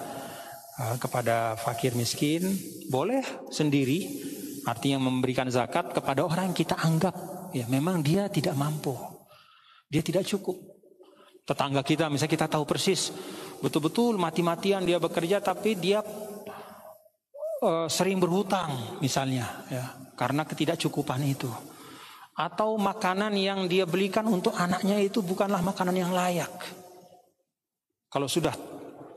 uh, 0.82 0.98
kepada 1.02 1.58
fakir 1.58 1.94
miskin 1.94 2.46
boleh 2.90 3.22
sendiri 3.50 4.28
Artinya 4.68 5.00
memberikan 5.00 5.48
zakat 5.48 5.96
kepada 5.96 6.28
orang 6.28 6.52
yang 6.52 6.58
kita 6.60 6.76
anggap 6.76 7.16
ya 7.56 7.64
memang 7.72 8.04
dia 8.04 8.28
tidak 8.28 8.52
mampu. 8.60 8.92
Dia 9.88 10.04
tidak 10.04 10.28
cukup. 10.28 10.60
Tetangga 11.48 11.80
kita 11.88 12.12
misalnya 12.12 12.36
kita 12.36 12.48
tahu 12.52 12.68
persis 12.68 13.16
betul-betul 13.64 14.20
mati-matian 14.20 14.84
dia 14.84 15.00
bekerja 15.00 15.40
tapi 15.40 15.80
dia 15.80 16.04
uh, 17.64 17.88
sering 17.88 18.20
berhutang 18.20 19.00
misalnya 19.00 19.48
ya 19.72 19.88
karena 20.20 20.44
ketidakcukupan 20.44 21.24
itu. 21.24 21.48
Atau 22.38 22.78
makanan 22.78 23.34
yang 23.34 23.66
dia 23.66 23.90
belikan 23.90 24.30
untuk 24.30 24.54
anaknya 24.54 25.02
itu 25.02 25.26
bukanlah 25.26 25.58
makanan 25.66 25.96
yang 25.98 26.14
layak. 26.14 26.54
Kalau 28.14 28.30
sudah 28.30 28.54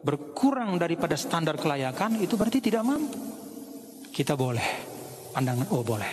berkurang 0.00 0.80
daripada 0.80 1.14
standar 1.20 1.60
kelayakan 1.60 2.16
itu 2.24 2.34
berarti 2.40 2.64
tidak 2.64 2.80
mampu. 2.80 3.20
Kita 4.08 4.34
boleh 4.34 4.64
pandangan 5.36 5.68
oh 5.70 5.84
boleh. 5.84 6.12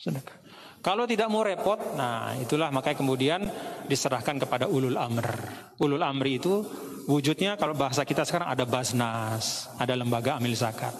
Sedekah. 0.00 0.40
Kalau 0.84 1.08
tidak 1.08 1.32
mau 1.32 1.40
repot, 1.40 1.80
nah 1.96 2.36
itulah 2.36 2.68
makanya 2.68 3.00
kemudian 3.00 3.40
diserahkan 3.88 4.36
kepada 4.36 4.68
ulul 4.68 5.00
amr. 5.00 5.24
Ulul 5.80 6.04
amri 6.04 6.36
itu 6.36 6.60
wujudnya 7.08 7.56
kalau 7.56 7.72
bahasa 7.72 8.04
kita 8.04 8.20
sekarang 8.28 8.52
ada 8.52 8.68
basnas, 8.68 9.72
ada 9.80 9.96
lembaga 9.96 10.36
amil 10.36 10.52
zakat. 10.52 10.92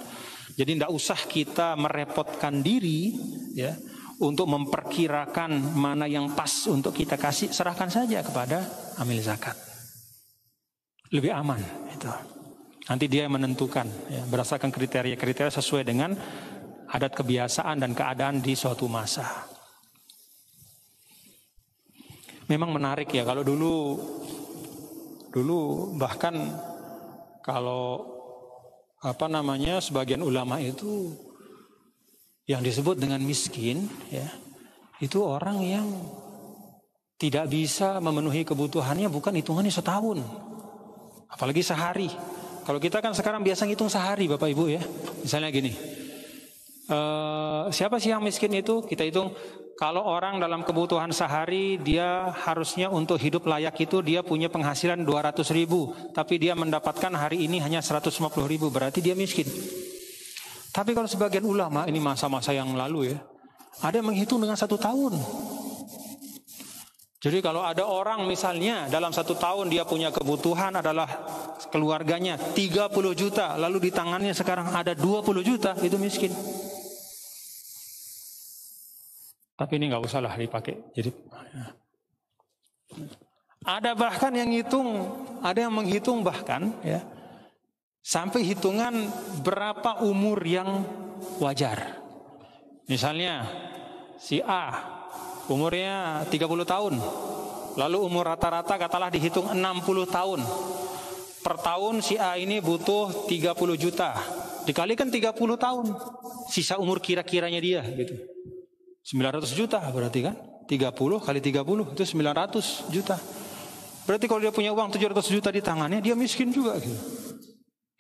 Jadi 0.57 0.81
tidak 0.81 0.89
usah 0.89 1.21
kita 1.29 1.77
merepotkan 1.77 2.65
diri 2.65 3.13
ya 3.53 3.77
untuk 4.23 4.47
memperkirakan 4.47 5.75
mana 5.75 6.07
yang 6.07 6.31
pas 6.35 6.51
untuk 6.71 6.95
kita 6.95 7.19
kasih, 7.19 7.51
serahkan 7.51 7.91
saja 7.91 8.23
kepada 8.23 8.63
amil 9.03 9.19
zakat. 9.19 9.59
Lebih 11.11 11.35
aman 11.35 11.59
itu. 11.91 12.11
Nanti 12.85 13.09
dia 13.09 13.25
menentukan 13.27 13.89
ya, 14.13 14.23
berdasarkan 14.29 14.69
kriteria-kriteria 14.69 15.51
sesuai 15.57 15.89
dengan 15.89 16.13
adat 16.91 17.17
kebiasaan 17.17 17.81
dan 17.81 17.97
keadaan 17.97 18.45
di 18.45 18.53
suatu 18.53 18.87
masa. 18.87 19.49
Memang 22.45 22.77
menarik 22.77 23.09
ya 23.09 23.25
kalau 23.25 23.41
dulu 23.41 23.75
dulu 25.33 25.61
bahkan 25.97 26.37
kalau 27.41 28.05
apa 29.01 29.27
namanya 29.33 29.81
sebagian 29.81 30.21
ulama 30.21 30.61
itu 30.61 31.17
yang 32.45 32.61
disebut 32.61 33.01
dengan 33.01 33.21
miskin 33.25 33.89
ya 34.13 34.29
itu 35.01 35.21
orang 35.25 35.59
yang 35.65 35.87
tidak 37.17 37.49
bisa 37.49 38.01
memenuhi 38.01 38.45
kebutuhannya 38.45 39.09
bukan 39.09 39.37
hitungannya 39.39 39.73
setahun 39.73 40.21
apalagi 41.33 41.65
sehari 41.65 42.13
kalau 42.65 42.81
kita 42.81 43.05
kan 43.05 43.13
sekarang 43.13 43.45
biasa 43.45 43.69
ngitung 43.69 43.93
sehari 43.93 44.25
Bapak 44.25 44.49
Ibu 44.49 44.65
ya. 44.73 44.83
Misalnya 45.21 45.53
gini. 45.53 45.73
Uh, 46.89 47.69
siapa 47.69 48.01
sih 48.01 48.09
yang 48.09 48.25
miskin 48.25 48.53
itu? 48.57 48.81
Kita 48.89 49.05
hitung 49.05 49.37
kalau 49.77 50.01
orang 50.01 50.41
dalam 50.41 50.65
kebutuhan 50.65 51.13
sehari 51.13 51.77
dia 51.77 52.33
harusnya 52.33 52.89
untuk 52.89 53.21
hidup 53.21 53.45
layak 53.45 53.77
itu 53.85 54.01
dia 54.01 54.25
punya 54.25 54.49
penghasilan 54.49 55.05
200 55.05 55.45
ribu. 55.53 55.93
Tapi 56.17 56.41
dia 56.41 56.57
mendapatkan 56.57 57.13
hari 57.13 57.45
ini 57.45 57.61
hanya 57.61 57.85
150 57.85 58.17
ribu. 58.49 58.73
Berarti 58.73 59.05
dia 59.05 59.13
miskin. 59.13 59.45
Tapi 60.75 60.91
kalau 60.91 61.07
sebagian 61.07 61.47
ulama 61.47 61.87
ini 61.87 62.03
masa-masa 62.03 62.51
yang 62.51 62.75
lalu 62.75 63.15
ya. 63.15 63.19
Ada 63.79 64.03
yang 64.03 64.11
menghitung 64.11 64.43
dengan 64.43 64.59
satu 64.59 64.75
tahun. 64.75 65.15
Jadi 67.23 67.39
kalau 67.41 67.65
ada 67.65 67.87
orang 67.89 68.27
misalnya 68.27 68.91
dalam 68.91 69.15
satu 69.15 69.39
tahun 69.39 69.71
dia 69.71 69.87
punya 69.87 70.11
kebutuhan 70.11 70.75
adalah 70.77 71.09
keluarganya 71.73 72.37
30 72.37 72.91
juta, 73.17 73.57
lalu 73.57 73.89
di 73.89 73.91
tangannya 73.95 74.35
sekarang 74.37 74.69
ada 74.75 74.93
20 74.93 75.41
juta, 75.41 75.73
itu 75.81 75.97
miskin. 75.97 76.35
Tapi 79.55 79.73
ini 79.79 79.89
nggak 79.89 80.05
usah 80.05 80.21
lah 80.21 80.35
dipakai. 80.37 80.91
Jadi 80.93 81.11
ada 83.65 83.97
bahkan 83.97 84.35
yang 84.37 84.53
hitung, 84.53 85.09
ada 85.41 85.65
yang 85.65 85.73
menghitung 85.73 86.21
bahkan 86.21 86.77
ya 86.85 87.01
sampai 88.05 88.45
hitungan 88.45 89.09
berapa 89.41 90.05
umur 90.05 90.45
yang 90.45 90.85
wajar. 91.41 92.05
Misalnya 92.85 93.49
si 94.21 94.45
A 94.45 94.77
umurnya 95.49 96.29
30 96.29 96.69
tahun. 96.69 96.95
Lalu 97.75 97.99
umur 98.07 98.29
rata-rata 98.29 98.77
katalah 98.77 99.09
dihitung 99.09 99.51
60 99.51 100.05
tahun. 100.07 100.41
Per 101.41 101.57
tahun 101.59 102.05
si 102.05 102.21
A 102.21 102.37
ini 102.37 102.61
butuh 102.61 103.27
30 103.27 103.57
juta. 103.75 104.15
Dikalikan 104.69 105.09
30 105.09 105.33
tahun. 105.57 105.87
Sisa 106.53 106.77
umur 106.77 107.01
kira-kiranya 107.01 107.59
dia 107.59 107.83
gitu. 107.83 108.15
900 109.05 109.49
juta 109.57 109.81
berarti 109.91 110.21
kan? 110.29 110.37
30 110.69 110.93
kali 111.21 111.41
30 111.41 111.93
itu 111.97 112.05
900 112.05 112.93
juta. 112.93 113.17
Berarti 114.05 114.25
kalau 114.29 114.41
dia 114.45 114.53
punya 114.53 114.71
uang 114.77 114.93
700 114.93 115.25
juta 115.33 115.49
di 115.49 115.65
tangannya 115.65 116.05
dia 116.05 116.13
miskin 116.13 116.53
juga 116.53 116.77
gitu. 116.77 116.97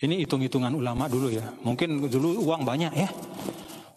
Ini 0.02 0.26
hitung-hitungan 0.26 0.74
ulama 0.74 1.06
dulu 1.06 1.30
ya. 1.30 1.46
Mungkin 1.62 2.10
dulu 2.10 2.42
uang 2.42 2.66
banyak 2.66 2.92
ya. 2.98 3.08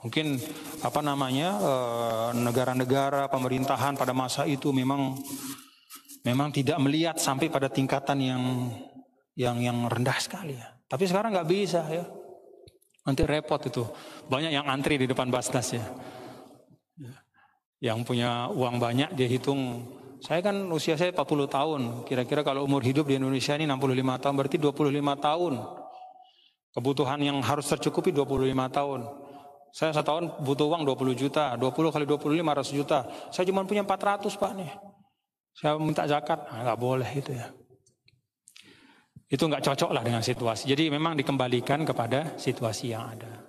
Mungkin 0.06 0.38
apa 0.86 1.02
namanya 1.02 1.50
eh, 1.58 2.30
negara-negara 2.38 3.26
pemerintahan 3.34 3.98
pada 3.98 4.14
masa 4.14 4.46
itu 4.46 4.70
memang 4.70 5.18
memang 6.22 6.54
tidak 6.54 6.78
melihat 6.78 7.18
sampai 7.18 7.50
pada 7.50 7.66
tingkatan 7.66 8.22
yang 8.22 8.44
yang 9.34 9.58
yang 9.58 9.90
rendah 9.90 10.18
sekali 10.22 10.54
ya. 10.54 10.70
Tapi 10.86 11.04
sekarang 11.10 11.34
nggak 11.34 11.50
bisa 11.50 11.82
ya. 11.90 12.06
Nanti 13.08 13.24
repot 13.26 13.62
itu. 13.66 13.88
Banyak 14.30 14.52
yang 14.52 14.68
antri 14.70 15.02
di 15.02 15.10
depan 15.10 15.34
Basnas 15.34 15.74
ya. 15.74 15.86
Yang 17.82 18.06
punya 18.06 18.52
uang 18.54 18.78
banyak 18.78 19.18
dia 19.18 19.30
hitung. 19.32 19.88
Saya 20.22 20.42
kan 20.42 20.58
usia 20.74 20.98
saya 20.98 21.14
40 21.14 21.48
tahun. 21.48 21.82
Kira-kira 22.06 22.42
kalau 22.46 22.66
umur 22.66 22.82
hidup 22.86 23.10
di 23.10 23.16
Indonesia 23.18 23.54
ini 23.56 23.66
65 23.70 24.22
tahun 24.22 24.36
berarti 24.36 24.58
25 24.60 25.26
tahun. 25.26 25.54
Kebutuhan 26.78 27.18
yang 27.18 27.42
harus 27.42 27.66
tercukupi 27.74 28.14
25 28.14 28.54
tahun. 28.70 29.02
Saya 29.74 29.98
setahun 29.98 30.46
butuh 30.46 30.70
uang 30.70 30.86
20 30.86 31.18
juta, 31.18 31.58
20 31.58 31.90
kali 31.90 32.06
20 32.06 32.38
500 32.38 32.70
juta. 32.70 33.00
Saya 33.34 33.50
cuma 33.50 33.66
punya 33.66 33.82
400 33.82 34.38
Pak 34.38 34.52
nih. 34.54 34.72
Saya 35.58 35.74
minta 35.82 36.06
zakat, 36.06 36.38
nah, 36.46 36.62
nggak 36.62 36.78
boleh 36.78 37.10
itu 37.18 37.34
ya. 37.34 37.50
Itu 39.26 39.50
nggak 39.50 39.66
cocok 39.66 39.90
lah 39.90 40.06
dengan 40.06 40.22
situasi. 40.22 40.70
Jadi 40.70 40.94
memang 40.94 41.18
dikembalikan 41.18 41.82
kepada 41.82 42.38
situasi 42.38 42.94
yang 42.94 43.10
ada. 43.10 43.42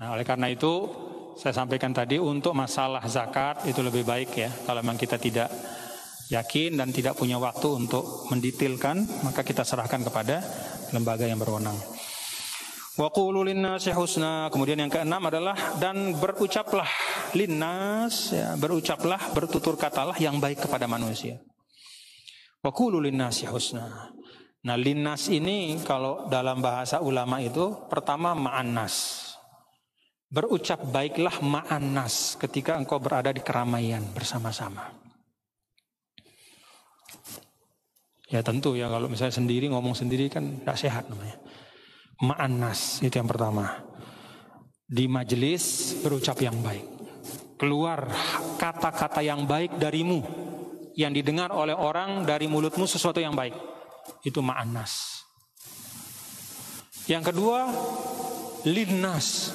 Nah 0.00 0.16
oleh 0.16 0.24
karena 0.24 0.48
itu 0.48 0.88
saya 1.36 1.52
sampaikan 1.52 1.92
tadi 1.92 2.16
untuk 2.16 2.56
masalah 2.56 3.04
zakat 3.04 3.68
itu 3.68 3.84
lebih 3.84 4.08
baik 4.08 4.32
ya. 4.32 4.48
Kalau 4.64 4.80
memang 4.80 4.96
kita 4.96 5.20
tidak 5.20 5.52
yakin 6.32 6.80
dan 6.80 6.88
tidak 6.88 7.20
punya 7.20 7.36
waktu 7.36 7.68
untuk 7.84 8.32
mendetailkan, 8.32 9.04
maka 9.28 9.44
kita 9.44 9.60
serahkan 9.60 10.08
kepada 10.08 10.40
lembaga 10.96 11.28
yang 11.28 11.36
berwenang. 11.36 11.95
Wa 12.96 13.12
qulu 13.12 13.44
linnasi 13.44 13.92
husna. 13.92 14.48
Kemudian 14.48 14.80
yang 14.80 14.88
keenam 14.88 15.20
adalah 15.28 15.76
dan 15.76 16.16
berucaplah 16.16 16.88
linnas 17.36 18.32
ya, 18.32 18.56
berucaplah 18.56 19.36
bertutur 19.36 19.76
katalah 19.76 20.16
yang 20.16 20.40
baik 20.40 20.64
kepada 20.64 20.88
manusia. 20.88 21.36
Wa 22.64 22.72
qulu 22.72 23.04
linnasi 23.04 23.44
husna. 23.52 24.16
Nah, 24.66 24.74
linnas 24.80 25.28
ini 25.28 25.78
kalau 25.84 26.26
dalam 26.26 26.58
bahasa 26.64 26.98
ulama 26.98 27.38
itu 27.38 27.86
pertama 27.86 28.34
ma'annas. 28.34 29.22
Berucap 30.26 30.82
baiklah 30.90 31.38
ma'annas 31.38 32.34
ketika 32.40 32.74
engkau 32.74 32.98
berada 32.98 33.30
di 33.30 33.44
keramaian 33.44 34.02
bersama-sama. 34.10 34.90
Ya 38.26 38.42
tentu 38.42 38.74
ya 38.74 38.90
kalau 38.90 39.06
misalnya 39.06 39.38
sendiri 39.38 39.70
ngomong 39.70 39.94
sendiri 39.94 40.26
kan 40.26 40.58
tidak 40.58 40.82
sehat 40.82 41.06
namanya 41.06 41.38
ma'annas 42.22 43.04
itu 43.04 43.14
yang 43.16 43.28
pertama. 43.28 43.84
Di 44.86 45.10
majelis 45.10 45.96
berucap 46.00 46.38
yang 46.38 46.62
baik. 46.62 46.86
Keluar 47.56 48.06
kata-kata 48.60 49.24
yang 49.24 49.48
baik 49.48 49.80
darimu 49.80 50.20
yang 50.96 51.12
didengar 51.12 51.52
oleh 51.52 51.76
orang 51.76 52.24
dari 52.24 52.48
mulutmu 52.48 52.88
sesuatu 52.88 53.20
yang 53.20 53.36
baik. 53.36 53.52
Itu 54.24 54.40
ma'annas. 54.40 55.24
Yang 57.06 57.32
kedua, 57.32 57.68
linnas. 58.64 59.52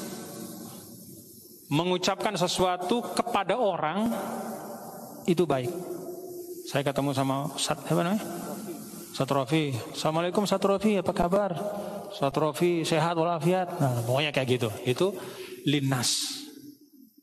Mengucapkan 1.72 2.36
sesuatu 2.36 2.99
kepada 3.16 3.55
orang 3.55 4.12
itu 5.24 5.47
baik. 5.47 5.72
Saya 6.68 6.84
ketemu 6.84 7.16
sama 7.16 7.47
Ustaz, 7.51 7.80
apa 7.80 8.01
namanya? 8.03 8.24
Satrofi. 9.16 9.72
Assalamualaikum 9.95 10.43
Satrofi, 10.43 10.99
apa 10.99 11.12
kabar? 11.16 11.51
Satrofi 12.12 12.84
sehat 12.84 13.16
walafiat. 13.16 13.80
Nah, 13.80 14.03
pokoknya 14.03 14.32
kayak 14.36 14.47
gitu. 14.59 14.70
Itu 14.84 15.16
linnas. 15.68 16.41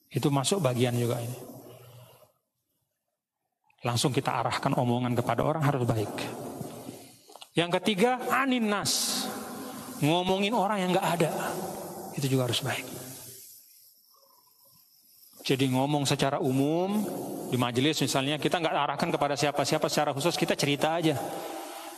Itu 0.09 0.32
masuk 0.32 0.64
bagian 0.64 0.97
juga 0.97 1.20
ini. 1.20 1.36
Langsung 3.84 4.11
kita 4.11 4.43
arahkan 4.43 4.74
omongan 4.74 5.14
kepada 5.14 5.45
orang 5.45 5.62
harus 5.62 5.84
baik. 5.86 6.11
Yang 7.55 7.70
ketiga, 7.82 8.18
aninnas. 8.32 9.24
Ngomongin 10.03 10.55
orang 10.55 10.78
yang 10.82 10.91
nggak 10.95 11.09
ada. 11.20 11.30
Itu 12.16 12.26
juga 12.26 12.51
harus 12.51 12.62
baik. 12.64 12.86
Jadi 15.49 15.64
ngomong 15.72 16.05
secara 16.05 16.45
umum 16.45 17.01
di 17.49 17.57
majelis 17.57 17.97
misalnya 18.05 18.36
kita 18.36 18.61
nggak 18.61 18.74
arahkan 18.84 19.09
kepada 19.09 19.32
siapa-siapa 19.32 19.89
secara 19.89 20.11
khusus 20.12 20.36
kita 20.36 20.53
cerita 20.53 21.01
aja. 21.01 21.16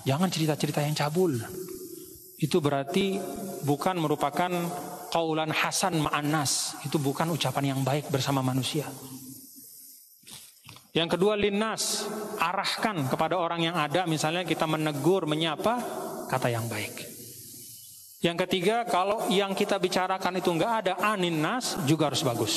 Jangan 0.06 0.30
cerita-cerita 0.30 0.86
yang 0.86 0.94
cabul. 0.94 1.34
Itu 2.40 2.64
berarti 2.64 3.20
bukan 3.68 4.00
merupakan 4.00 4.48
kaulan 5.12 5.52
hasan 5.52 6.00
ma'anas. 6.00 6.80
Itu 6.88 6.96
bukan 6.96 7.28
ucapan 7.36 7.76
yang 7.76 7.80
baik 7.84 8.08
bersama 8.08 8.40
manusia. 8.40 8.88
Yang 10.90 11.20
kedua 11.20 11.36
linnas, 11.38 12.08
arahkan 12.40 13.06
kepada 13.12 13.38
orang 13.38 13.62
yang 13.62 13.76
ada 13.78 14.08
misalnya 14.08 14.42
kita 14.42 14.66
menegur, 14.66 15.28
menyapa, 15.28 15.78
kata 16.26 16.48
yang 16.50 16.66
baik. 16.66 17.06
Yang 18.20 18.48
ketiga, 18.48 18.88
kalau 18.88 19.30
yang 19.30 19.54
kita 19.54 19.78
bicarakan 19.78 20.40
itu 20.40 20.50
enggak 20.50 20.72
ada 20.84 20.94
aninnas 20.98 21.78
juga 21.86 22.10
harus 22.10 22.24
bagus. 22.26 22.54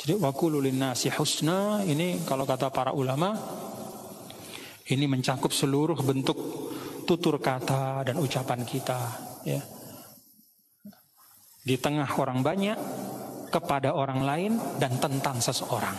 Jadi 0.00 0.16
wakulu 0.16 0.64
linnasi 0.64 1.12
husna 1.12 1.84
ini 1.84 2.24
kalau 2.24 2.48
kata 2.48 2.72
para 2.72 2.92
ulama 2.96 3.36
ini 4.88 5.04
mencakup 5.04 5.52
seluruh 5.52 6.00
bentuk 6.00 6.38
tutur 7.10 7.42
kata 7.42 8.06
dan 8.06 8.22
ucapan 8.22 8.62
kita 8.62 9.00
ya. 9.42 9.58
Di 11.66 11.74
tengah 11.74 12.06
orang 12.06 12.38
banyak 12.46 12.78
kepada 13.50 13.90
orang 13.98 14.22
lain 14.22 14.52
dan 14.78 14.94
tentang 15.02 15.42
seseorang. 15.42 15.98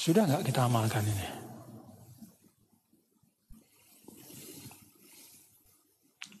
Sudah 0.00 0.24
nggak 0.24 0.48
kita 0.48 0.64
amalkan 0.64 1.04
ini? 1.04 1.26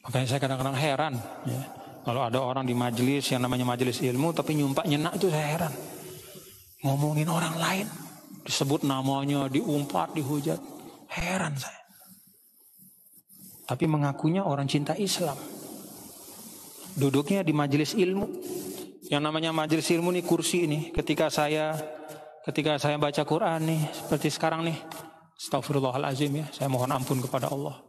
Makanya 0.02 0.26
saya 0.26 0.40
kadang-kadang 0.40 0.76
heran 0.80 1.14
ya. 1.44 1.60
Kalau 2.02 2.26
ada 2.26 2.40
orang 2.42 2.66
di 2.66 2.74
majelis 2.74 3.28
yang 3.30 3.44
namanya 3.44 3.68
majelis 3.68 4.00
ilmu 4.02 4.32
tapi 4.32 4.56
nyumpak 4.56 4.88
nyenak 4.88 5.14
itu 5.20 5.28
saya 5.28 5.46
heran. 5.60 5.72
Ngomongin 6.82 7.28
orang 7.28 7.54
lain 7.60 7.86
disebut 8.42 8.86
namanya, 8.86 9.46
diumpat, 9.46 10.14
dihujat. 10.14 10.58
Heran 11.12 11.54
saya. 11.58 11.82
Tapi 13.68 13.84
mengakunya 13.88 14.44
orang 14.44 14.68
cinta 14.68 14.92
Islam. 14.98 15.38
Duduknya 16.92 17.40
di 17.40 17.56
majelis 17.56 17.96
ilmu. 17.96 18.26
Yang 19.08 19.22
namanya 19.22 19.50
majelis 19.52 19.88
ilmu 19.92 20.12
nih 20.12 20.24
kursi 20.24 20.68
ini. 20.68 20.92
Ketika 20.92 21.32
saya 21.32 21.72
ketika 22.42 22.76
saya 22.76 22.98
baca 22.98 23.22
Quran 23.24 23.60
nih 23.64 23.82
seperti 23.92 24.28
sekarang 24.28 24.68
nih. 24.68 24.78
Astagfirullahalazim 25.38 26.32
ya. 26.36 26.46
Saya 26.52 26.68
mohon 26.68 26.90
ampun 26.92 27.22
kepada 27.24 27.48
Allah. 27.48 27.80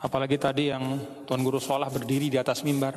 Apalagi 0.00 0.40
tadi 0.40 0.72
yang 0.72 0.96
Tuan 1.28 1.44
Guru 1.44 1.60
Sholah 1.60 1.92
berdiri 1.92 2.32
di 2.32 2.38
atas 2.40 2.64
mimbar. 2.64 2.96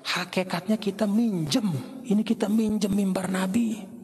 Hakikatnya 0.00 0.80
kita 0.80 1.04
minjem. 1.04 1.66
Ini 2.06 2.22
kita 2.24 2.48
minjem 2.48 2.94
mimbar 2.94 3.28
Nabi. 3.28 3.99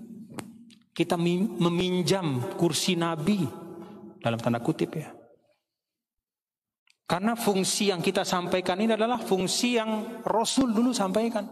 Kita 0.96 1.20
meminjam 1.20 2.56
kursi 2.56 2.96
Nabi 2.96 3.44
dalam 4.16 4.40
tanda 4.40 4.64
kutip 4.64 4.96
ya. 4.96 5.12
Karena 7.04 7.36
fungsi 7.36 7.92
yang 7.92 8.00
kita 8.00 8.24
sampaikan 8.24 8.80
ini 8.80 8.96
adalah 8.96 9.20
fungsi 9.20 9.76
yang 9.76 10.24
Rasul 10.24 10.72
dulu 10.72 10.96
sampaikan. 10.96 11.46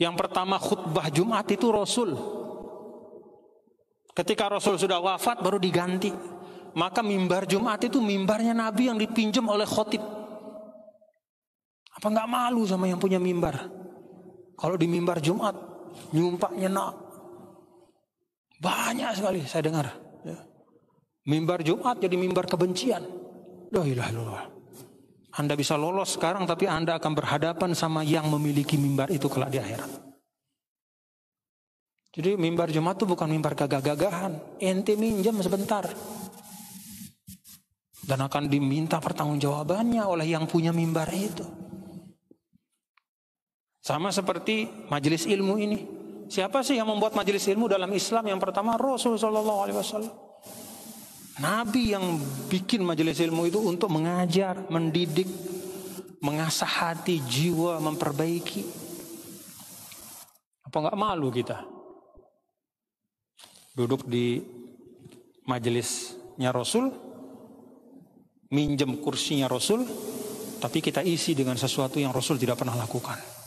Yang 0.00 0.14
pertama 0.16 0.56
khutbah 0.56 1.12
Jumat 1.12 1.44
itu 1.52 1.68
Rasul. 1.68 2.16
Ketika 4.16 4.50
Rasul 4.50 4.80
sudah 4.80 4.98
wafat 4.98 5.44
baru 5.44 5.60
diganti. 5.60 6.10
Maka 6.78 7.02
mimbar 7.02 7.48
Jumat 7.48 7.82
itu 7.82 7.98
mimbarnya 7.98 8.54
Nabi 8.54 8.86
yang 8.86 8.98
dipinjam 9.00 9.46
oleh 9.50 9.66
khotib. 9.66 9.98
Apa 11.98 12.06
nggak 12.06 12.30
malu 12.30 12.62
sama 12.66 12.86
yang 12.86 13.02
punya 13.02 13.18
mimbar? 13.18 13.66
Kalau 14.54 14.76
di 14.78 14.86
mimbar 14.86 15.18
Jumat 15.18 15.58
nyumpaknya 16.14 16.70
nak 16.70 17.07
banyak 18.58 19.10
sekali 19.14 19.40
saya 19.46 19.62
dengar. 19.62 19.86
Ya. 20.26 20.38
Mimbar 21.30 21.62
Jumat 21.62 22.02
jadi 22.02 22.18
mimbar 22.18 22.50
kebencian. 22.50 23.06
Illallah. 23.70 24.48
Anda 25.38 25.54
bisa 25.54 25.78
lolos 25.78 26.18
sekarang 26.18 26.48
tapi 26.48 26.66
Anda 26.66 26.98
akan 26.98 27.12
berhadapan 27.14 27.70
sama 27.76 28.02
yang 28.02 28.26
memiliki 28.26 28.74
mimbar 28.74 29.12
itu 29.12 29.30
kelak 29.30 29.54
di 29.54 29.62
akhirat. 29.62 29.90
Jadi 32.18 32.34
mimbar 32.34 32.72
Jumat 32.72 32.98
itu 32.98 33.06
bukan 33.06 33.30
mimbar 33.30 33.54
gagah-gagahan. 33.54 34.58
Ente 34.58 34.98
minjam 34.98 35.38
sebentar. 35.38 35.86
Dan 38.02 38.18
akan 38.24 38.48
diminta 38.48 38.98
pertanggungjawabannya 38.98 40.02
oleh 40.02 40.26
yang 40.32 40.48
punya 40.48 40.72
mimbar 40.72 41.12
itu. 41.12 41.44
Sama 43.84 44.10
seperti 44.10 44.66
majelis 44.88 45.28
ilmu 45.28 45.54
ini. 45.60 45.97
Siapa 46.28 46.60
sih 46.60 46.76
yang 46.76 46.92
membuat 46.92 47.16
majelis 47.16 47.48
ilmu 47.48 47.72
dalam 47.72 47.88
Islam? 47.96 48.28
Yang 48.28 48.40
pertama 48.44 48.76
Rasul 48.76 49.16
Shallallahu 49.16 49.60
Alaihi 49.64 49.78
Wasallam. 49.80 50.14
Nabi 51.40 51.96
yang 51.96 52.04
bikin 52.52 52.84
majelis 52.84 53.16
ilmu 53.22 53.48
itu 53.48 53.62
untuk 53.62 53.88
mengajar, 53.88 54.68
mendidik, 54.68 55.26
mengasah 56.20 56.68
hati, 56.68 57.24
jiwa, 57.24 57.80
memperbaiki. 57.80 58.62
Apa 60.68 60.76
nggak 60.84 60.98
malu 61.00 61.32
kita 61.32 61.78
duduk 63.78 64.10
di 64.10 64.42
majelisnya 65.46 66.50
Rasul, 66.50 66.90
minjem 68.50 68.98
kursinya 68.98 69.46
Rasul, 69.46 69.86
tapi 70.58 70.82
kita 70.82 71.06
isi 71.06 71.38
dengan 71.38 71.54
sesuatu 71.54 72.02
yang 72.02 72.10
Rasul 72.10 72.42
tidak 72.42 72.58
pernah 72.58 72.74
lakukan. 72.74 73.37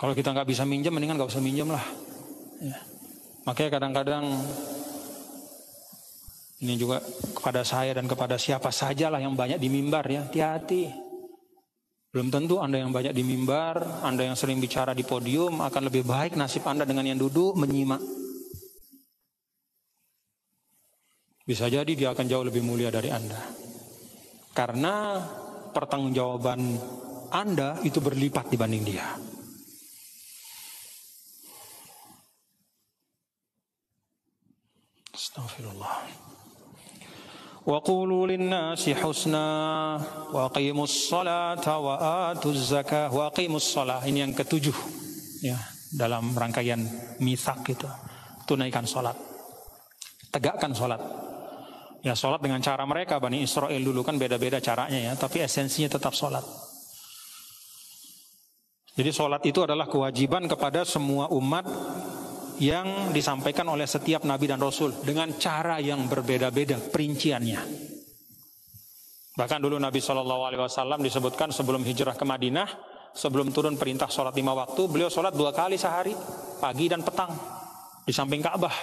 Kalau 0.00 0.16
kita 0.16 0.32
nggak 0.32 0.48
bisa 0.48 0.64
minjem, 0.64 0.96
mendingan 0.96 1.20
nggak 1.20 1.28
usah 1.28 1.44
minjem 1.44 1.68
lah. 1.68 1.84
Ya. 2.56 2.80
Makanya 3.44 3.70
kadang-kadang 3.76 4.24
ini 6.64 6.74
juga 6.80 7.04
kepada 7.36 7.60
saya 7.68 7.92
dan 7.92 8.08
kepada 8.08 8.40
siapa 8.40 8.72
sajalah 8.72 9.20
yang 9.20 9.36
banyak 9.36 9.60
di 9.60 9.68
mimbar 9.68 10.08
ya, 10.08 10.24
hati-hati. 10.24 10.88
Belum 12.16 12.32
tentu 12.32 12.64
Anda 12.64 12.80
yang 12.80 12.96
banyak 12.96 13.12
di 13.12 13.20
mimbar, 13.20 14.00
Anda 14.00 14.24
yang 14.24 14.40
sering 14.40 14.56
bicara 14.56 14.96
di 14.96 15.04
podium 15.04 15.60
akan 15.60 15.92
lebih 15.92 16.08
baik 16.08 16.32
nasib 16.32 16.64
Anda 16.64 16.88
dengan 16.88 17.04
yang 17.04 17.20
duduk 17.20 17.60
menyimak. 17.60 18.00
Bisa 21.44 21.68
jadi 21.68 21.92
dia 21.92 22.16
akan 22.16 22.24
jauh 22.24 22.48
lebih 22.48 22.64
mulia 22.64 22.88
dari 22.88 23.12
Anda. 23.12 23.40
Karena 24.56 25.20
pertanggungjawaban 25.76 26.60
Anda 27.36 27.78
itu 27.84 28.00
berlipat 28.00 28.48
dibanding 28.48 28.82
dia. 28.82 29.29
Astagfirullah. 35.19 36.25
وقولوا 37.65 38.27
للناس 38.27 38.89
حسنا 38.89 39.47
واقيموا 40.33 40.83
الصلاة 40.83 41.65
وآتوا 41.65 42.51
الزكاة 42.51 43.09
واقيموا 43.09 43.57
الصلاة 43.57 44.05
ini 44.05 44.21
yang 44.21 44.37
ketujuh 44.37 44.77
ya 45.41 45.57
dalam 45.89 46.29
rangkaian 46.37 46.77
misak 47.25 47.65
itu 47.65 47.89
tunaikan 48.45 48.85
salat 48.85 49.17
tegakkan 50.29 50.77
salat 50.77 51.01
ya 52.05 52.13
salat 52.13 52.37
dengan 52.37 52.61
cara 52.61 52.85
mereka 52.85 53.17
Bani 53.17 53.41
Israel 53.41 53.81
dulu 53.81 54.05
kan 54.05 54.21
beda-beda 54.21 54.61
caranya 54.61 55.01
ya 55.01 55.13
tapi 55.17 55.41
esensinya 55.41 55.97
tetap 55.97 56.13
salat 56.13 56.45
jadi 58.93 59.09
salat 59.09 59.41
itu 59.41 59.65
adalah 59.65 59.89
kewajiban 59.89 60.45
kepada 60.45 60.85
semua 60.85 61.33
umat 61.33 61.65
yang 62.60 63.08
disampaikan 63.16 63.64
oleh 63.72 63.88
setiap 63.88 64.28
nabi 64.28 64.44
dan 64.44 64.60
rasul 64.60 64.92
dengan 65.00 65.32
cara 65.40 65.80
yang 65.80 66.04
berbeda-beda 66.06 66.76
perinciannya. 66.76 67.88
Bahkan 69.32 69.58
dulu 69.64 69.80
Nabi 69.80 70.04
Shallallahu 70.04 70.42
Alaihi 70.44 70.60
Wasallam 70.60 71.00
disebutkan 71.00 71.48
sebelum 71.48 71.80
hijrah 71.80 72.12
ke 72.12 72.28
Madinah, 72.28 72.68
sebelum 73.16 73.48
turun 73.48 73.80
perintah 73.80 74.12
sholat 74.12 74.36
lima 74.36 74.52
waktu, 74.52 74.84
beliau 74.84 75.08
sholat 75.08 75.32
dua 75.32 75.56
kali 75.56 75.80
sehari, 75.80 76.12
pagi 76.60 76.92
dan 76.92 77.00
petang, 77.00 77.32
di 78.04 78.12
samping 78.12 78.44
Ka'bah. 78.44 78.76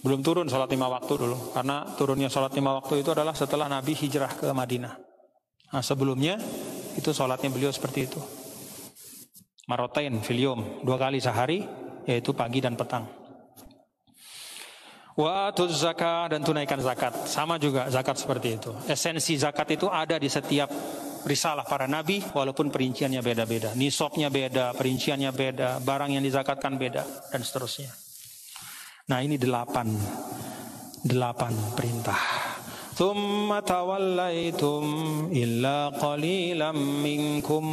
Belum 0.00 0.24
turun 0.24 0.48
sholat 0.48 0.72
lima 0.72 0.88
waktu 0.88 1.12
dulu, 1.12 1.52
karena 1.52 1.84
turunnya 2.00 2.32
sholat 2.32 2.56
lima 2.56 2.80
waktu 2.80 3.04
itu 3.04 3.12
adalah 3.12 3.36
setelah 3.36 3.68
Nabi 3.68 3.92
hijrah 3.92 4.32
ke 4.32 4.48
Madinah. 4.48 4.96
Nah 5.76 5.84
sebelumnya 5.84 6.40
itu 6.96 7.12
sholatnya 7.12 7.52
beliau 7.52 7.68
seperti 7.68 8.08
itu 8.08 8.41
marotain 9.66 10.18
filium 10.22 10.82
dua 10.82 10.98
kali 10.98 11.22
sehari 11.22 11.62
yaitu 12.06 12.34
pagi 12.34 12.58
dan 12.58 12.74
petang. 12.74 13.06
Wa 15.12 15.52
zakat 15.52 16.32
dan 16.32 16.40
tunaikan 16.40 16.80
zakat 16.80 17.12
sama 17.28 17.60
juga 17.60 17.84
zakat 17.92 18.16
seperti 18.16 18.56
itu. 18.56 18.72
Esensi 18.88 19.36
zakat 19.36 19.76
itu 19.76 19.84
ada 19.84 20.16
di 20.16 20.26
setiap 20.32 20.72
risalah 21.28 21.68
para 21.68 21.84
nabi 21.84 22.24
walaupun 22.32 22.72
perinciannya 22.72 23.20
beda-beda. 23.20 23.76
Nisabnya 23.76 24.32
beda, 24.32 24.72
perinciannya 24.72 25.30
beda, 25.30 25.84
barang 25.84 26.10
yang 26.16 26.24
dizakatkan 26.24 26.80
beda 26.80 27.02
dan 27.28 27.40
seterusnya. 27.44 27.92
Nah 29.12 29.20
ini 29.20 29.36
delapan 29.36 29.92
delapan 31.04 31.52
perintah. 31.76 32.18
Thumma 32.92 33.60
tawallaitum 33.64 34.84
illa 35.32 35.92
qalilam 35.96 36.76
minkum 37.04 37.64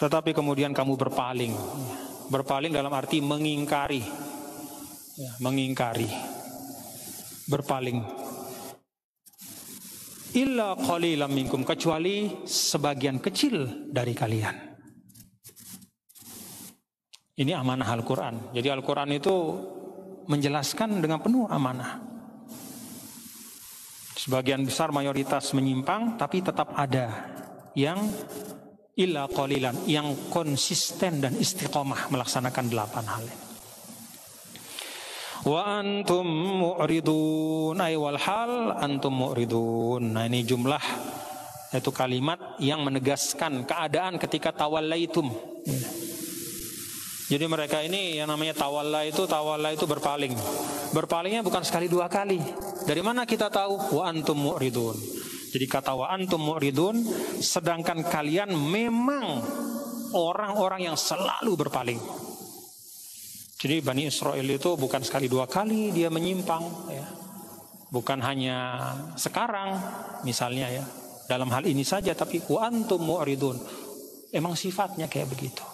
tetapi 0.00 0.32
kemudian 0.32 0.72
kamu 0.72 0.96
berpaling. 0.96 1.52
Berpaling 2.32 2.72
dalam 2.72 2.88
arti 2.88 3.20
mengingkari. 3.20 4.00
Ya, 5.20 5.30
mengingkari. 5.44 6.08
Berpaling. 7.44 8.00
Illa 10.40 10.72
qalilam 10.78 11.28
minkum 11.34 11.66
kecuali 11.66 12.46
sebagian 12.48 13.20
kecil 13.20 13.90
dari 13.92 14.16
kalian. 14.16 14.56
Ini 17.36 17.52
amanah 17.56 17.88
Al-Qur'an. 17.92 18.56
Jadi 18.56 18.68
Al-Qur'an 18.72 19.10
itu 19.12 19.36
menjelaskan 20.30 21.02
dengan 21.02 21.20
penuh 21.20 21.44
amanah. 21.50 22.00
Sebagian 24.16 24.64
besar 24.64 24.92
mayoritas 24.92 25.50
menyimpang 25.56 26.20
tapi 26.20 26.44
tetap 26.44 26.72
ada 26.76 27.26
yang 27.72 27.98
illa 29.00 29.24
qalilan 29.24 29.88
yang 29.88 30.28
konsisten 30.28 31.24
dan 31.24 31.32
istiqomah 31.40 32.12
melaksanakan 32.12 32.64
delapan 32.68 33.04
hal 33.08 33.24
ini. 33.24 33.48
Wa 35.40 35.80
antum 35.80 36.28
mu'ridun 36.28 37.80
ay 37.80 37.96
wal 37.96 38.20
hal 38.20 38.76
antum 38.76 39.24
mu'ridun. 39.24 40.12
Nah 40.12 40.28
ini 40.28 40.44
jumlah 40.44 40.84
itu 41.72 41.90
kalimat 41.96 42.60
yang 42.60 42.84
menegaskan 42.84 43.64
keadaan 43.64 44.20
ketika 44.20 44.52
tawallaitum. 44.52 45.32
Jadi 47.30 47.46
mereka 47.46 47.80
ini 47.80 48.20
yang 48.20 48.28
namanya 48.28 48.52
tawalla 48.58 49.06
itu 49.06 49.24
tawalla 49.24 49.72
itu 49.72 49.86
berpaling. 49.88 50.34
Berpalingnya 50.92 51.46
bukan 51.46 51.62
sekali 51.62 51.86
dua 51.86 52.10
kali. 52.10 52.42
Dari 52.84 53.00
mana 53.00 53.22
kita 53.22 53.48
tahu? 53.48 53.96
Wa 53.96 54.10
antum 54.10 54.34
mu'ridun. 54.34 55.19
Jadi 55.50 55.66
kata 55.66 55.98
wa 55.98 56.06
antum 56.14 56.46
mu'ridun 56.46 57.02
sedangkan 57.42 58.06
kalian 58.06 58.54
memang 58.54 59.42
orang-orang 60.14 60.90
yang 60.90 60.96
selalu 60.98 61.58
berpaling. 61.66 62.00
Jadi 63.60 63.82
Bani 63.84 64.08
Israel 64.08 64.46
itu 64.46 64.78
bukan 64.78 65.02
sekali 65.04 65.26
dua 65.26 65.50
kali 65.50 65.90
dia 65.90 66.08
menyimpang 66.08 66.64
ya. 66.88 67.06
Bukan 67.90 68.22
hanya 68.22 68.56
sekarang 69.18 69.74
misalnya 70.22 70.70
ya. 70.70 70.84
Dalam 71.26 71.50
hal 71.50 71.66
ini 71.66 71.82
saja 71.82 72.14
tapi 72.14 72.38
wa 72.46 72.70
antum 72.70 73.02
mu'ridun. 73.02 73.58
Emang 74.30 74.54
sifatnya 74.54 75.10
kayak 75.10 75.34
begitu. 75.34 75.66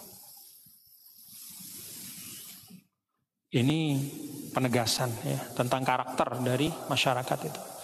Ini 3.53 3.79
penegasan 4.51 5.13
ya 5.23 5.39
tentang 5.53 5.85
karakter 5.85 6.41
dari 6.41 6.67
masyarakat 6.67 7.39
itu. 7.45 7.76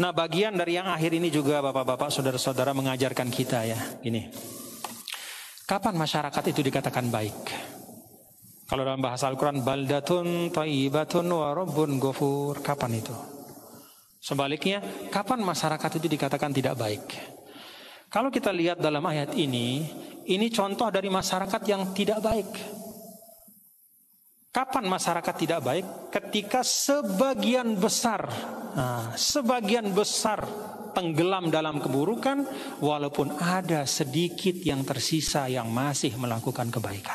Nah 0.00 0.16
bagian 0.16 0.56
dari 0.56 0.80
yang 0.80 0.88
akhir 0.88 1.12
ini 1.12 1.28
juga 1.28 1.60
bapak-bapak 1.60 2.08
saudara-saudara 2.08 2.72
mengajarkan 2.72 3.28
kita 3.28 3.68
ya 3.68 3.76
Gini 4.00 4.32
Kapan 5.68 5.92
masyarakat 6.00 6.40
itu 6.48 6.64
dikatakan 6.64 7.12
baik? 7.12 7.36
Kalau 8.64 8.80
dalam 8.80 9.04
bahasa 9.04 9.28
Al-Quran 9.28 9.60
Baldatun 9.60 10.56
taibatun 10.56 11.28
warobun 11.28 12.00
gofur 12.00 12.64
Kapan 12.64 12.96
itu? 12.96 13.12
Sebaliknya 14.24 14.80
Kapan 15.12 15.44
masyarakat 15.44 16.00
itu 16.00 16.08
dikatakan 16.08 16.48
tidak 16.48 16.80
baik? 16.80 17.04
Kalau 18.08 18.32
kita 18.32 18.56
lihat 18.56 18.80
dalam 18.80 19.04
ayat 19.04 19.36
ini 19.36 19.84
Ini 20.24 20.48
contoh 20.48 20.88
dari 20.88 21.12
masyarakat 21.12 21.60
yang 21.68 21.92
tidak 21.92 22.24
baik 22.24 22.48
Kapan 24.50 24.90
masyarakat 24.90 25.34
tidak 25.38 25.60
baik? 25.62 25.86
Ketika 26.10 26.66
sebagian 26.66 27.78
besar, 27.78 28.26
nah, 28.74 29.14
sebagian 29.14 29.94
besar 29.94 30.42
tenggelam 30.90 31.54
dalam 31.54 31.78
keburukan, 31.78 32.42
walaupun 32.82 33.30
ada 33.38 33.86
sedikit 33.86 34.58
yang 34.58 34.82
tersisa 34.82 35.46
yang 35.46 35.70
masih 35.70 36.18
melakukan 36.18 36.66
kebaikan. 36.66 37.14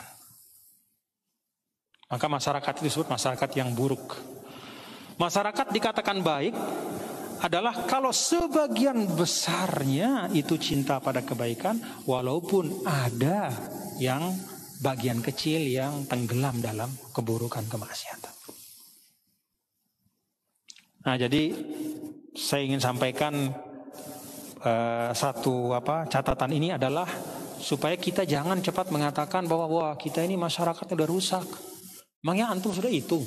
Maka 2.07 2.27
masyarakat 2.31 2.71
itu 2.79 2.87
disebut 2.87 3.11
masyarakat 3.11 3.49
yang 3.59 3.75
buruk. 3.75 4.15
Masyarakat 5.19 5.75
dikatakan 5.75 6.23
baik 6.23 6.55
adalah 7.43 7.83
kalau 7.83 8.15
sebagian 8.15 9.11
besarnya 9.11 10.31
itu 10.31 10.55
cinta 10.55 11.03
pada 11.03 11.19
kebaikan, 11.19 11.83
walaupun 12.07 12.87
ada 12.87 13.51
yang 13.99 14.31
bagian 14.85 15.17
kecil 15.25 15.65
yang 15.65 16.05
tenggelam 16.05 16.61
dalam 16.61 16.93
keburukan 17.09 17.65
kemaksiatan. 17.65 18.33
Nah, 21.09 21.15
jadi 21.17 21.53
saya 22.37 22.61
ingin 22.69 22.81
sampaikan 22.81 23.49
uh, 24.61 25.09
satu 25.09 25.73
apa 25.73 26.05
catatan 26.05 26.53
ini 26.53 26.69
adalah 26.77 27.09
supaya 27.57 27.97
kita 27.97 28.29
jangan 28.29 28.61
cepat 28.61 28.93
mengatakan 28.93 29.49
bahwa 29.49 29.65
wah 29.65 29.93
kita 29.97 30.21
ini 30.21 30.37
masyarakat 30.37 30.85
sudah 30.85 31.07
rusak. 31.09 31.47
Emangnya 32.21 32.53
antum 32.53 32.73
sudah 32.73 32.89
hitung? 32.89 33.25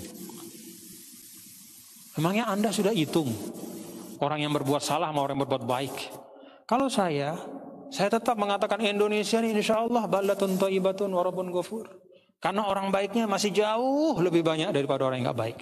Emangnya 2.18 2.50
anda 2.50 2.74
sudah 2.74 2.90
hitung 2.90 3.30
orang 4.18 4.42
yang 4.42 4.50
berbuat 4.50 4.82
salah 4.82 5.11
sama 5.14 5.22
orang 5.22 5.38
yang 5.38 5.46
berbuat 5.46 5.64
baik? 5.66 5.94
Kalau 6.66 6.90
saya 6.90 7.38
saya 7.89 8.09
tetap 8.12 8.36
mengatakan 8.36 8.80
Indonesia 8.84 9.41
ini 9.41 9.57
insya 9.57 9.80
Allah 9.80 10.05
balatun 10.05 10.61
toibatun 10.61 11.11
warabun 11.12 11.49
gofur. 11.49 11.89
Karena 12.39 12.70
orang 12.70 12.95
baiknya 12.95 13.26
masih 13.26 13.51
jauh 13.51 14.14
lebih 14.22 14.47
banyak 14.47 14.70
daripada 14.70 15.11
orang 15.11 15.18
yang 15.22 15.34
nggak 15.34 15.41
baik. 15.43 15.59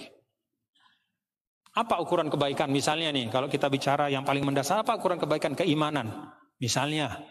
Apa 1.77 2.01
ukuran 2.01 2.29
kebaikan? 2.29 2.69
Misalnya 2.69 3.09
nih, 3.13 3.29
kalau 3.29 3.49
kita 3.49 3.69
bicara 3.69 4.09
yang 4.09 4.25
paling 4.25 4.45
mendasar, 4.45 4.81
apa 4.81 4.97
ukuran 4.97 5.21
kebaikan 5.21 5.53
keimanan? 5.53 6.33
Misalnya, 6.57 7.21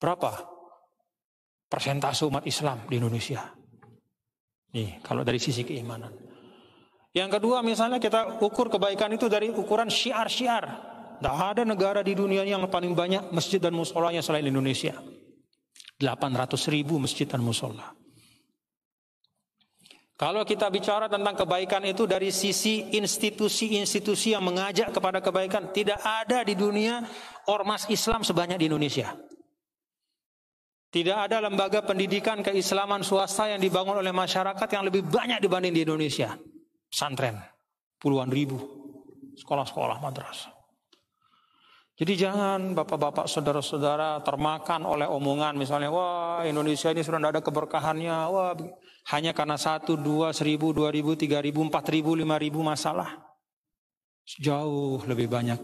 berapa 0.00 0.40
persentase 1.68 2.24
umat 2.28 2.44
Islam 2.48 2.88
di 2.88 2.96
Indonesia? 2.96 3.44
Nih, 4.72 5.00
kalau 5.04 5.20
dari 5.20 5.36
sisi 5.36 5.64
keimanan. 5.64 6.12
Yang 7.12 7.40
kedua, 7.40 7.60
misalnya 7.60 8.00
kita 8.00 8.40
ukur 8.40 8.72
kebaikan 8.72 9.12
itu 9.12 9.28
dari 9.28 9.52
ukuran 9.52 9.92
syiar-syiar. 9.92 10.93
Tidak 11.18 11.36
ada 11.36 11.62
negara 11.62 12.00
di 12.02 12.12
dunia 12.16 12.42
yang 12.42 12.66
paling 12.66 12.92
banyak 12.92 13.30
masjid 13.30 13.62
dan 13.62 13.72
musolanya 13.72 14.20
selain 14.20 14.46
Indonesia. 14.46 14.98
800 15.98 16.74
ribu 16.74 16.98
masjid 16.98 17.24
dan 17.24 17.40
musola. 17.40 17.94
Kalau 20.14 20.46
kita 20.46 20.70
bicara 20.70 21.10
tentang 21.10 21.34
kebaikan 21.34 21.82
itu 21.90 22.06
dari 22.06 22.30
sisi 22.30 22.94
institusi-institusi 22.94 24.30
yang 24.30 24.46
mengajak 24.46 24.94
kepada 24.94 25.18
kebaikan, 25.18 25.74
tidak 25.74 25.98
ada 26.06 26.46
di 26.46 26.54
dunia 26.54 27.02
ormas 27.50 27.90
Islam 27.90 28.22
sebanyak 28.22 28.62
di 28.62 28.70
Indonesia. 28.70 29.10
Tidak 30.94 31.18
ada 31.26 31.42
lembaga 31.42 31.82
pendidikan 31.82 32.38
keislaman 32.46 33.02
swasta 33.02 33.50
yang 33.50 33.58
dibangun 33.58 33.98
oleh 33.98 34.14
masyarakat 34.14 34.68
yang 34.70 34.86
lebih 34.86 35.02
banyak 35.02 35.42
dibanding 35.42 35.74
di 35.74 35.82
Indonesia. 35.82 36.38
Pesantren, 36.86 37.34
puluhan 37.98 38.30
ribu, 38.30 38.62
sekolah-sekolah 39.34 39.98
madrasah. 39.98 40.53
Jadi 41.94 42.18
jangan 42.18 42.74
bapak-bapak 42.74 43.30
saudara-saudara 43.30 44.18
termakan 44.26 44.82
oleh 44.82 45.06
omongan. 45.06 45.54
Misalnya 45.54 45.94
wah 45.94 46.42
Indonesia 46.42 46.90
ini 46.90 47.06
sudah 47.06 47.22
tidak 47.22 47.32
ada 47.38 47.42
keberkahannya. 47.46 48.16
Wah 48.34 48.50
hanya 49.14 49.30
karena 49.30 49.54
satu 49.54 49.94
dua 49.94 50.34
seribu 50.34 50.74
dua 50.74 50.90
ribu 50.90 51.14
tiga 51.14 51.38
ribu 51.38 51.62
empat 51.62 51.86
ribu 51.94 52.18
lima 52.18 52.34
ribu 52.34 52.66
masalah. 52.66 53.14
Jauh 54.26 55.06
lebih 55.06 55.30
banyak 55.30 55.60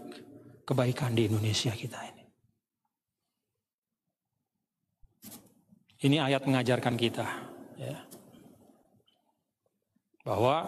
kebaikan 0.63 1.11
di 1.11 1.27
Indonesia 1.27 1.75
kita 1.75 1.99
ini. 1.99 2.23
Ini 6.01 6.17
ayat 6.17 6.47
mengajarkan 6.47 6.95
kita 6.97 7.27
ya, 7.77 7.97
bahwa 10.25 10.65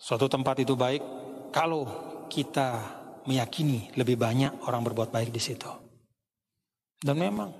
suatu 0.00 0.30
tempat 0.32 0.64
itu 0.64 0.72
baik 0.72 1.04
kalau 1.52 1.84
kita 2.32 2.97
meyakini 3.28 3.92
lebih 3.92 4.16
banyak 4.16 4.64
orang 4.64 4.80
berbuat 4.88 5.12
baik 5.12 5.28
di 5.28 5.36
situ. 5.36 5.68
Dan 6.96 7.20
memang, 7.20 7.52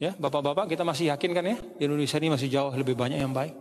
ya 0.00 0.16
bapak-bapak 0.16 0.72
kita 0.72 0.82
masih 0.82 1.12
yakin 1.12 1.30
kan 1.36 1.44
ya, 1.44 1.56
Indonesia 1.84 2.16
ini 2.16 2.32
masih 2.32 2.48
jauh 2.48 2.72
lebih 2.72 2.96
banyak 2.96 3.20
yang 3.20 3.36
baik. 3.36 3.52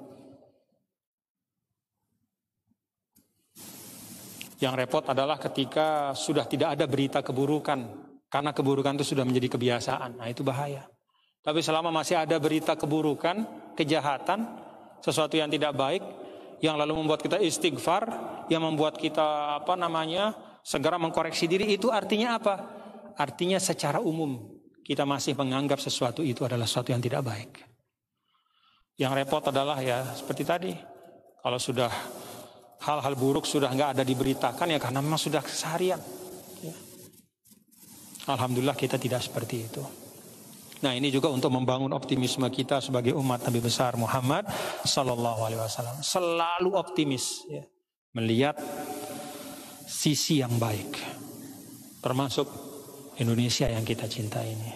Yang 4.62 4.74
repot 4.78 5.03
adalah 5.09 5.41
ketika 5.41 6.14
sudah 6.16 6.45
tidak 6.45 6.80
ada 6.80 6.86
berita 6.86 7.20
keburukan, 7.20 7.80
karena 8.32 8.55
keburukan 8.55 8.95
itu 8.95 9.12
sudah 9.12 9.26
menjadi 9.26 9.57
kebiasaan. 9.57 10.22
Nah 10.22 10.30
itu 10.30 10.45
bahaya. 10.45 10.88
Tapi 11.41 11.66
selama 11.66 11.89
masih 11.89 12.22
ada 12.22 12.38
berita 12.38 12.78
keburukan, 12.78 13.41
kejahatan, 13.74 14.45
sesuatu 15.01 15.34
yang 15.34 15.49
tidak 15.49 15.74
baik, 15.74 16.05
yang 16.62 16.78
lalu 16.78 16.93
membuat 16.93 17.26
kita 17.26 17.41
istighfar, 17.41 18.05
yang 18.53 18.62
membuat 18.62 19.01
kita 19.01 19.57
apa 19.66 19.74
namanya 19.74 20.38
segera 20.62 20.97
mengkoreksi 21.01 21.49
diri 21.49 21.74
itu 21.74 21.89
artinya 21.89 22.38
apa? 22.38 22.55
Artinya 23.18 23.59
secara 23.62 23.99
umum 24.01 24.62
kita 24.82 25.05
masih 25.05 25.38
menganggap 25.38 25.78
sesuatu 25.78 26.26
itu 26.26 26.41
adalah 26.45 26.66
sesuatu 26.66 26.93
yang 26.93 27.03
tidak 27.03 27.22
baik. 27.22 27.51
Yang 28.97 29.12
repot 29.24 29.43
adalah 29.49 29.78
ya 29.82 30.05
seperti 30.14 30.43
tadi, 30.45 30.74
kalau 31.41 31.57
sudah 31.57 31.89
hal-hal 32.82 33.14
buruk 33.14 33.45
sudah 33.45 33.70
nggak 33.70 33.97
ada 33.97 34.03
diberitakan 34.05 34.68
ya 34.74 34.80
karena 34.82 34.99
memang 35.01 35.22
sudah 35.22 35.41
keseharian. 35.41 36.01
Ya. 36.62 36.76
Alhamdulillah 38.30 38.78
kita 38.78 38.97
tidak 38.97 39.22
seperti 39.26 39.70
itu. 39.70 39.82
Nah 40.82 40.97
ini 40.97 41.14
juga 41.14 41.30
untuk 41.30 41.53
membangun 41.53 41.93
optimisme 41.93 42.49
kita 42.49 42.82
sebagai 42.82 43.14
umat 43.14 43.45
Nabi 43.45 43.62
besar 43.62 43.93
Muhammad 44.01 44.49
Sallallahu 44.82 45.45
Alaihi 45.45 45.62
Wasallam 45.62 46.01
selalu 46.01 46.74
optimis 46.74 47.45
ya, 47.45 47.62
melihat 48.18 48.57
sisi 49.92 50.39
yang 50.39 50.56
baik. 50.56 50.96
Termasuk 52.00 52.48
Indonesia 53.20 53.68
yang 53.68 53.84
kita 53.84 54.08
cinta 54.08 54.39
ini. 54.39 54.72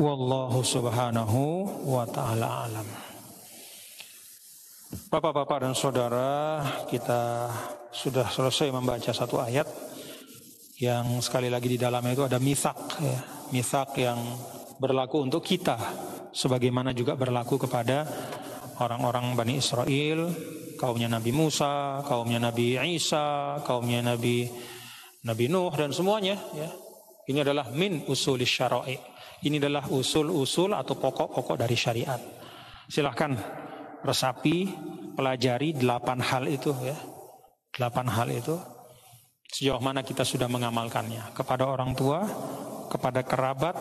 Wallahu 0.00 0.64
subhanahu 0.64 1.38
wa 1.86 2.08
ta'ala 2.08 2.66
alam. 2.66 2.88
Bapak-bapak 5.12 5.68
dan 5.68 5.74
saudara, 5.76 6.62
kita 6.90 7.46
sudah 7.94 8.26
selesai 8.26 8.74
membaca 8.74 9.14
satu 9.14 9.38
ayat 9.38 9.68
yang 10.82 11.22
sekali 11.22 11.46
lagi 11.46 11.70
di 11.70 11.78
dalamnya 11.78 12.18
itu 12.18 12.26
ada 12.26 12.42
misak, 12.42 12.98
ya. 12.98 13.18
misak 13.54 13.94
yang 14.02 14.18
berlaku 14.82 15.22
untuk 15.22 15.46
kita, 15.46 15.78
sebagaimana 16.34 16.90
juga 16.90 17.14
berlaku 17.14 17.62
kepada 17.62 18.02
orang-orang 18.82 19.38
Bani 19.38 19.62
Israel 19.62 20.26
kaumnya 20.76 21.08
Nabi 21.10 21.30
Musa, 21.30 22.02
kaumnya 22.06 22.38
Nabi 22.38 22.78
Isa, 22.94 23.58
kaumnya 23.62 24.00
Nabi 24.02 24.46
Nabi 25.24 25.44
Nuh 25.48 25.72
dan 25.72 25.90
semuanya 25.90 26.36
ya. 26.52 26.70
Ini 27.24 27.40
adalah 27.40 27.72
min 27.72 28.04
usul 28.04 28.44
syara'i. 28.44 29.00
Ini 29.44 29.60
adalah 29.60 29.88
usul-usul 29.92 30.72
atau 30.72 30.96
pokok-pokok 30.96 31.56
dari 31.60 31.76
syariat. 31.76 32.20
Silahkan 32.88 33.36
resapi, 34.04 34.68
pelajari 35.16 35.76
delapan 35.76 36.20
hal 36.20 36.48
itu 36.48 36.72
ya. 36.80 36.96
Delapan 37.72 38.06
hal 38.08 38.28
itu 38.32 38.56
sejauh 39.52 39.80
mana 39.84 40.00
kita 40.00 40.24
sudah 40.24 40.48
mengamalkannya 40.48 41.36
kepada 41.36 41.68
orang 41.68 41.92
tua, 41.92 42.24
kepada 42.88 43.20
kerabat, 43.24 43.76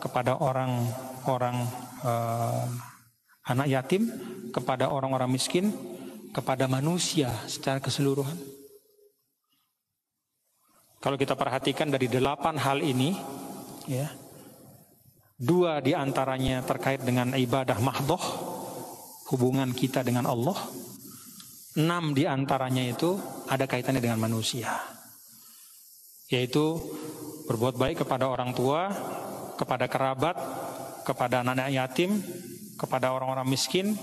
kepada 0.00 0.40
orang-orang 0.40 1.56
uh, 2.04 2.66
anak 3.46 3.68
yatim, 3.68 4.08
kepada 4.54 4.88
orang-orang 4.88 5.28
miskin, 5.28 5.70
kepada 6.32 6.64
manusia 6.64 7.28
secara 7.44 7.78
keseluruhan. 7.78 8.34
Kalau 11.02 11.20
kita 11.20 11.36
perhatikan 11.36 11.92
dari 11.92 12.08
delapan 12.08 12.56
hal 12.56 12.80
ini, 12.80 13.12
ya, 13.90 14.08
dua 15.36 15.82
di 15.84 15.92
antaranya 15.92 16.64
terkait 16.64 17.02
dengan 17.04 17.36
ibadah 17.36 17.76
mahdoh, 17.82 18.22
hubungan 19.34 19.76
kita 19.76 20.00
dengan 20.00 20.30
Allah. 20.30 20.56
Enam 21.72 22.12
di 22.12 22.28
antaranya 22.28 22.84
itu 22.84 23.16
ada 23.48 23.64
kaitannya 23.64 24.04
dengan 24.04 24.20
manusia, 24.20 24.76
yaitu 26.28 26.76
berbuat 27.48 27.80
baik 27.80 28.04
kepada 28.04 28.28
orang 28.28 28.52
tua, 28.52 28.92
kepada 29.56 29.88
kerabat, 29.88 30.36
kepada 31.02 31.40
anak-anak 31.40 31.72
yatim, 31.72 32.20
kepada 32.76 33.10
orang-orang 33.16 33.48
miskin, 33.48 33.96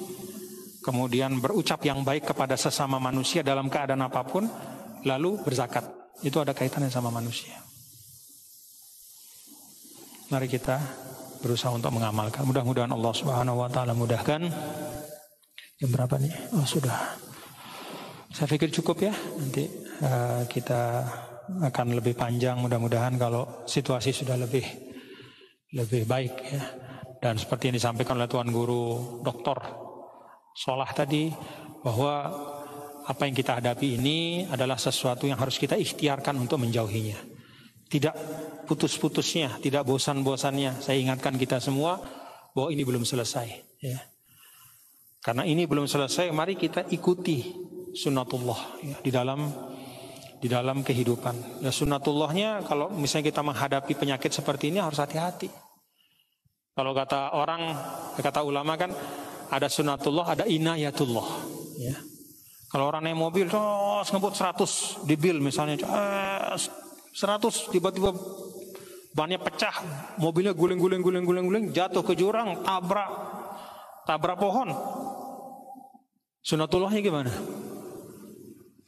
kemudian 0.79 1.39
berucap 1.43 1.83
yang 1.83 2.03
baik 2.03 2.31
kepada 2.31 2.55
sesama 2.55 2.97
manusia 2.97 3.43
dalam 3.43 3.67
keadaan 3.67 4.03
apa 4.03 4.23
pun, 4.23 4.47
lalu 5.03 5.39
berzakat. 5.43 5.85
Itu 6.19 6.43
ada 6.43 6.51
kaitannya 6.51 6.91
sama 6.91 7.07
manusia. 7.11 7.55
Mari 10.29 10.45
kita 10.51 10.77
berusaha 11.39 11.71
untuk 11.71 11.95
mengamalkan. 11.95 12.43
Mudah-mudahan 12.43 12.91
Allah 12.91 13.13
Subhanahu 13.15 13.63
wa 13.65 13.69
taala 13.71 13.95
mudahkan. 13.95 14.41
Jam 15.79 15.89
berapa 15.95 16.19
nih? 16.19 16.53
Oh, 16.59 16.67
sudah. 16.67 17.15
Saya 18.29 18.45
pikir 18.51 18.69
cukup 18.69 19.09
ya. 19.09 19.13
Nanti 19.15 19.65
uh, 20.03 20.43
kita 20.45 21.07
akan 21.49 21.97
lebih 21.97 22.13
panjang 22.13 22.61
mudah-mudahan 22.61 23.17
kalau 23.17 23.65
situasi 23.65 24.13
sudah 24.13 24.37
lebih 24.37 24.61
lebih 25.73 26.03
baik 26.05 26.33
ya. 26.45 26.63
Dan 27.19 27.39
seperti 27.39 27.71
yang 27.71 27.79
disampaikan 27.79 28.19
oleh 28.19 28.29
Tuan 28.29 28.51
Guru 28.51 29.23
Doktor 29.23 29.88
sholah 30.55 30.89
tadi 30.91 31.31
bahwa 31.83 32.29
apa 33.09 33.25
yang 33.25 33.33
kita 33.33 33.57
hadapi 33.57 33.97
ini 33.97 34.45
adalah 34.45 34.77
sesuatu 34.77 35.25
yang 35.25 35.41
harus 35.41 35.57
kita 35.57 35.73
ikhtiarkan 35.73 36.37
untuk 36.37 36.61
menjauhinya. 36.61 37.17
Tidak 37.89 38.15
putus-putusnya, 38.69 39.57
tidak 39.65 39.81
bosan-bosannya. 39.89 40.77
Saya 40.77 41.01
ingatkan 41.01 41.33
kita 41.33 41.57
semua 41.57 41.97
bahwa 42.53 42.69
ini 42.69 42.85
belum 42.85 43.01
selesai. 43.01 43.49
Ya. 43.81 43.97
Karena 45.25 45.41
ini 45.41 45.65
belum 45.65 45.89
selesai, 45.89 46.29
mari 46.29 46.53
kita 46.53 46.85
ikuti 46.93 47.49
sunatullah 47.97 48.61
ya, 48.85 48.97
di 49.01 49.09
dalam 49.09 49.49
di 50.39 50.47
dalam 50.47 50.85
kehidupan. 50.85 51.65
Ya 51.65 51.73
sunatullahnya 51.73 52.63
kalau 52.63 52.87
misalnya 52.93 53.33
kita 53.33 53.41
menghadapi 53.43 53.93
penyakit 53.97 54.31
seperti 54.31 54.71
ini 54.71 54.79
harus 54.79 55.01
hati-hati. 55.01 55.51
Kalau 56.77 56.95
kata 56.95 57.35
orang, 57.35 57.75
kata 58.15 58.39
ulama 58.45 58.79
kan 58.79 58.93
ada 59.49 59.67
sunatullah, 59.67 60.37
ada 60.37 60.45
inayatullah. 60.45 61.29
Ya. 61.81 61.97
Kalau 62.69 62.85
orang 62.85 63.09
naik 63.09 63.17
mobil 63.17 63.49
terus 63.49 64.07
ngebut 64.13 64.37
100 64.37 65.09
di 65.09 65.17
bil 65.17 65.41
misalnya, 65.41 65.81
eh, 65.81 66.53
100 67.13 67.73
tiba-tiba 67.73 68.13
bannya 69.17 69.41
pecah, 69.41 69.73
mobilnya 70.21 70.53
guling-guling 70.53 71.01
guling-guling 71.01 71.45
guling 71.49 71.65
jatuh 71.73 72.05
ke 72.05 72.13
jurang, 72.13 72.61
tabrak 72.61 73.09
tabrak 74.05 74.37
pohon. 74.37 74.69
Sunatullahnya 76.45 77.01
gimana? 77.01 77.33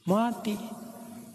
Mati. 0.10 0.58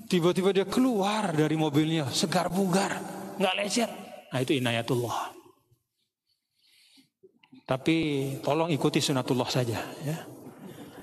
Tiba-tiba 0.06 0.54
dia 0.54 0.66
keluar 0.66 1.34
dari 1.34 1.58
mobilnya, 1.58 2.06
segar 2.14 2.46
bugar, 2.46 2.94
nggak 3.42 3.54
lecet. 3.58 3.90
Nah 4.30 4.38
itu 4.38 4.54
inayatullah. 4.54 5.35
Tapi 7.66 7.96
tolong 8.46 8.70
ikuti 8.70 9.02
sunatullah 9.02 9.50
saja 9.50 9.82
ya. 10.06 10.16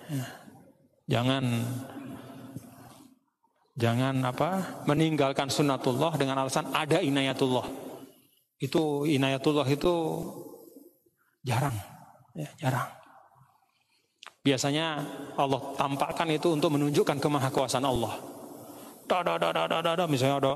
ya. 0.07 0.25
Jangan 1.11 1.43
jangan 3.75 4.15
apa? 4.23 4.49
meninggalkan 4.87 5.51
sunatullah 5.51 6.15
dengan 6.15 6.39
alasan 6.39 6.71
ada 6.71 7.03
inayatullah. 7.03 7.67
Itu 8.63 9.03
inayatullah 9.03 9.67
itu 9.67 9.93
jarang 11.43 11.75
ya, 12.31 12.47
jarang. 12.55 12.87
Biasanya 14.43 15.03
Allah 15.39 15.59
tampakkan 15.75 16.27
itu 16.31 16.51
untuk 16.51 16.75
menunjukkan 16.75 17.19
kemahakuasaan 17.19 17.83
Allah. 17.87 18.19
Dada, 19.03 19.35
dada, 19.35 19.67
dada, 19.67 19.79
dada, 19.83 20.03
misalnya 20.07 20.39
ada 20.39 20.53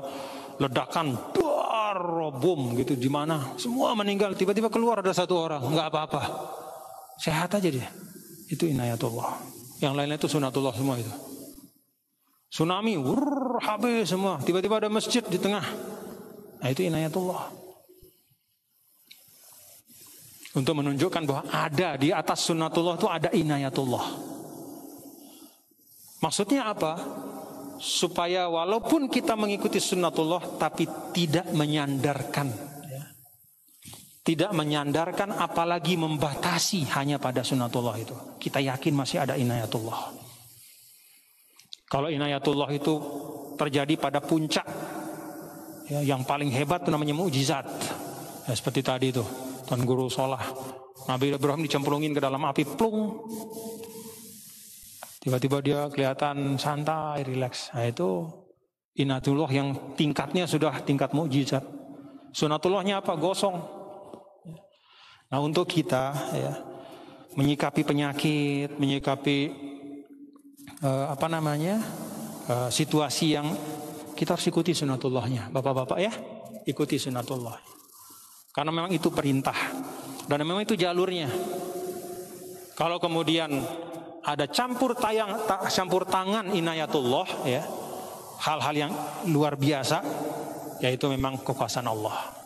ledakan, 0.56 1.16
dar, 1.88 2.04
bom 2.36 2.76
gitu 2.76 2.92
di 2.92 3.08
mana, 3.08 3.56
semua 3.56 3.96
meninggal. 3.96 4.36
Tiba-tiba 4.36 4.68
keluar 4.68 5.00
ada 5.00 5.12
satu 5.16 5.40
orang, 5.40 5.64
nggak 5.64 5.88
apa-apa, 5.88 6.22
sehat 7.16 7.56
aja 7.56 7.68
dia. 7.72 7.88
Itu 8.48 8.68
inayatullah. 8.68 9.40
Yang 9.80 9.92
lainnya 9.94 10.16
itu 10.20 10.28
sunatullah 10.28 10.74
semua 10.76 10.96
itu. 11.00 11.12
Tsunami, 12.48 12.96
wurr, 12.96 13.60
habis 13.60 14.08
semua. 14.08 14.40
Tiba-tiba 14.40 14.80
ada 14.80 14.88
masjid 14.88 15.20
di 15.20 15.36
tengah. 15.36 15.62
Nah 16.58 16.68
itu 16.72 16.80
inayatullah. 16.88 17.52
Untuk 20.56 20.74
menunjukkan 20.80 21.22
bahwa 21.28 21.44
ada 21.52 22.00
di 22.00 22.08
atas 22.08 22.48
sunnatullah 22.48 22.96
itu 22.96 23.06
ada 23.06 23.28
inayatullah. 23.30 24.06
Maksudnya 26.24 26.72
apa? 26.72 26.98
Supaya 27.78 28.50
walaupun 28.50 29.06
kita 29.06 29.38
mengikuti 29.38 29.78
sunnatullah 29.78 30.58
tapi 30.58 30.84
tidak 31.14 31.46
menyandarkan. 31.54 32.50
Ya. 32.90 33.02
Tidak 34.26 34.50
menyandarkan 34.50 35.30
apalagi 35.38 35.94
membatasi 35.94 36.90
hanya 36.98 37.22
pada 37.22 37.46
sunnatullah 37.46 37.96
itu. 38.02 38.14
Kita 38.42 38.58
yakin 38.58 38.92
masih 38.98 39.22
ada 39.22 39.38
inayatullah. 39.38 40.14
Kalau 41.88 42.12
inayatullah 42.12 42.68
itu 42.74 42.94
terjadi 43.56 43.96
pada 43.96 44.20
puncak 44.20 44.66
ya, 45.88 46.04
yang 46.04 46.22
paling 46.22 46.52
hebat 46.52 46.84
itu 46.84 46.90
namanya 46.92 47.16
mujizat. 47.16 47.66
Ya, 48.44 48.52
seperti 48.52 48.84
tadi 48.84 49.06
itu 49.14 49.24
Tuan 49.64 49.84
Guru 49.84 50.12
Solah. 50.12 50.40
Nabi 51.08 51.32
Ibrahim 51.32 51.64
dicemplungin 51.64 52.12
ke 52.12 52.20
dalam 52.20 52.40
api, 52.44 52.68
plung. 52.76 53.24
Tiba-tiba 55.28 55.60
dia 55.60 55.80
kelihatan 55.92 56.56
santai, 56.56 57.20
rileks. 57.20 57.68
Nah 57.76 57.84
itu 57.84 58.24
inatullah 58.96 59.52
yang 59.52 59.92
tingkatnya 59.92 60.48
sudah 60.48 60.80
tingkat 60.80 61.12
mukjizat. 61.12 61.60
Sunatullahnya 62.32 63.04
apa? 63.04 63.12
Gosong. 63.12 63.60
Nah 65.28 65.38
untuk 65.44 65.68
kita 65.68 66.16
ya 66.32 66.56
menyikapi 67.36 67.84
penyakit, 67.84 68.80
menyikapi 68.80 69.52
uh, 70.80 71.12
apa 71.12 71.28
namanya 71.28 71.76
uh, 72.48 72.72
situasi 72.72 73.36
yang 73.36 73.52
kita 74.16 74.32
harus 74.32 74.48
ikuti 74.48 74.72
sunatullahnya, 74.72 75.52
bapak-bapak 75.52 75.98
ya, 76.00 76.12
ikuti 76.64 76.96
sunatullah. 76.96 77.60
Karena 78.48 78.72
memang 78.72 78.96
itu 78.96 79.12
perintah 79.12 79.76
dan 80.24 80.40
memang 80.40 80.64
itu 80.64 80.72
jalurnya. 80.72 81.28
Kalau 82.72 82.96
kemudian 82.96 83.52
ada 84.24 84.46
campur 84.50 84.98
tayang 84.98 85.46
campur 85.70 86.02
tangan 86.08 86.50
inayatullah 86.50 87.46
ya, 87.46 87.62
hal-hal 88.42 88.74
yang 88.74 88.92
luar 89.30 89.54
biasa 89.54 90.02
yaitu 90.82 91.10
memang 91.10 91.38
kekuasaan 91.42 91.86
Allah. 91.90 92.38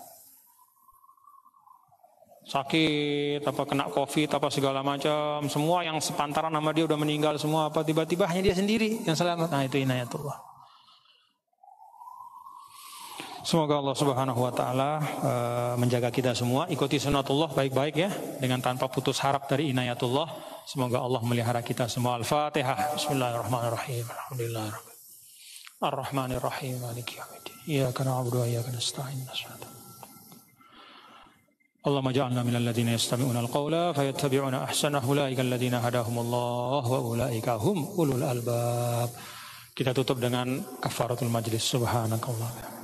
Sakit 2.43 3.41
apa 3.49 3.63
kena 3.65 3.89
covid 3.89 4.29
apa 4.29 4.53
segala 4.53 4.85
macam, 4.85 5.47
semua 5.49 5.87
yang 5.87 5.97
sepantaran 6.03 6.53
nama 6.53 6.69
dia 6.75 6.85
udah 6.85 6.99
meninggal 7.01 7.41
semua 7.41 7.73
apa 7.73 7.81
tiba-tiba 7.81 8.29
hanya 8.29 8.53
dia 8.53 8.57
sendiri 8.59 9.01
yang 9.09 9.17
selamat. 9.17 9.49
Nah 9.49 9.63
itu 9.65 9.81
inayatullah. 9.81 10.52
Semoga 13.48 13.80
Allah 13.80 13.96
Subhanahu 13.96 14.40
wa 14.44 14.52
taala 14.52 14.92
uh, 15.00 15.74
menjaga 15.80 16.12
kita 16.12 16.36
semua, 16.36 16.68
ikuti 16.68 17.00
sunatullah 17.00 17.56
baik-baik 17.56 17.96
ya 17.96 18.12
dengan 18.44 18.60
tanpa 18.60 18.92
putus 18.92 19.24
harap 19.24 19.48
dari 19.48 19.72
inayatullah. 19.72 20.28
Semoga 20.68 21.00
Allah 21.00 21.24
melihara 21.24 21.64
kita 21.64 21.88
semua. 21.88 22.20
Al-Fatihah. 22.20 23.00
Bismillahirrahmanirrahim. 23.00 24.04
Alhamdulillah. 24.04 24.70
Ar-Rahmanirrahim. 25.80 26.76
Maliki 26.84 27.16
yaumiddin. 27.24 27.56
Iyyaka 27.72 28.04
na'budu 28.04 28.44
wa 28.44 28.48
iyyaka 28.52 28.76
nasta'in. 28.76 29.24
اللهم 31.88 32.08
اجعلنا 32.08 32.44
من 32.44 32.56
الذين 32.56 32.90
يستمعون 33.00 33.38
القول 33.38 33.96
فيتبعون 33.96 34.56
احسنه 34.56 35.04
اولئك 35.08 35.40
الذين 35.40 35.74
هداهم 35.74 36.20
الله 36.20 36.84
واولئك 36.92 37.50
هم 37.50 37.78
اولو 37.96 38.16
الالباب 38.20 39.10
kita 39.72 39.96
tutup 39.96 40.20
dengan 40.20 40.60
kafaratul 40.84 41.32
majlis 41.32 41.64
subhanakallah 41.64 42.71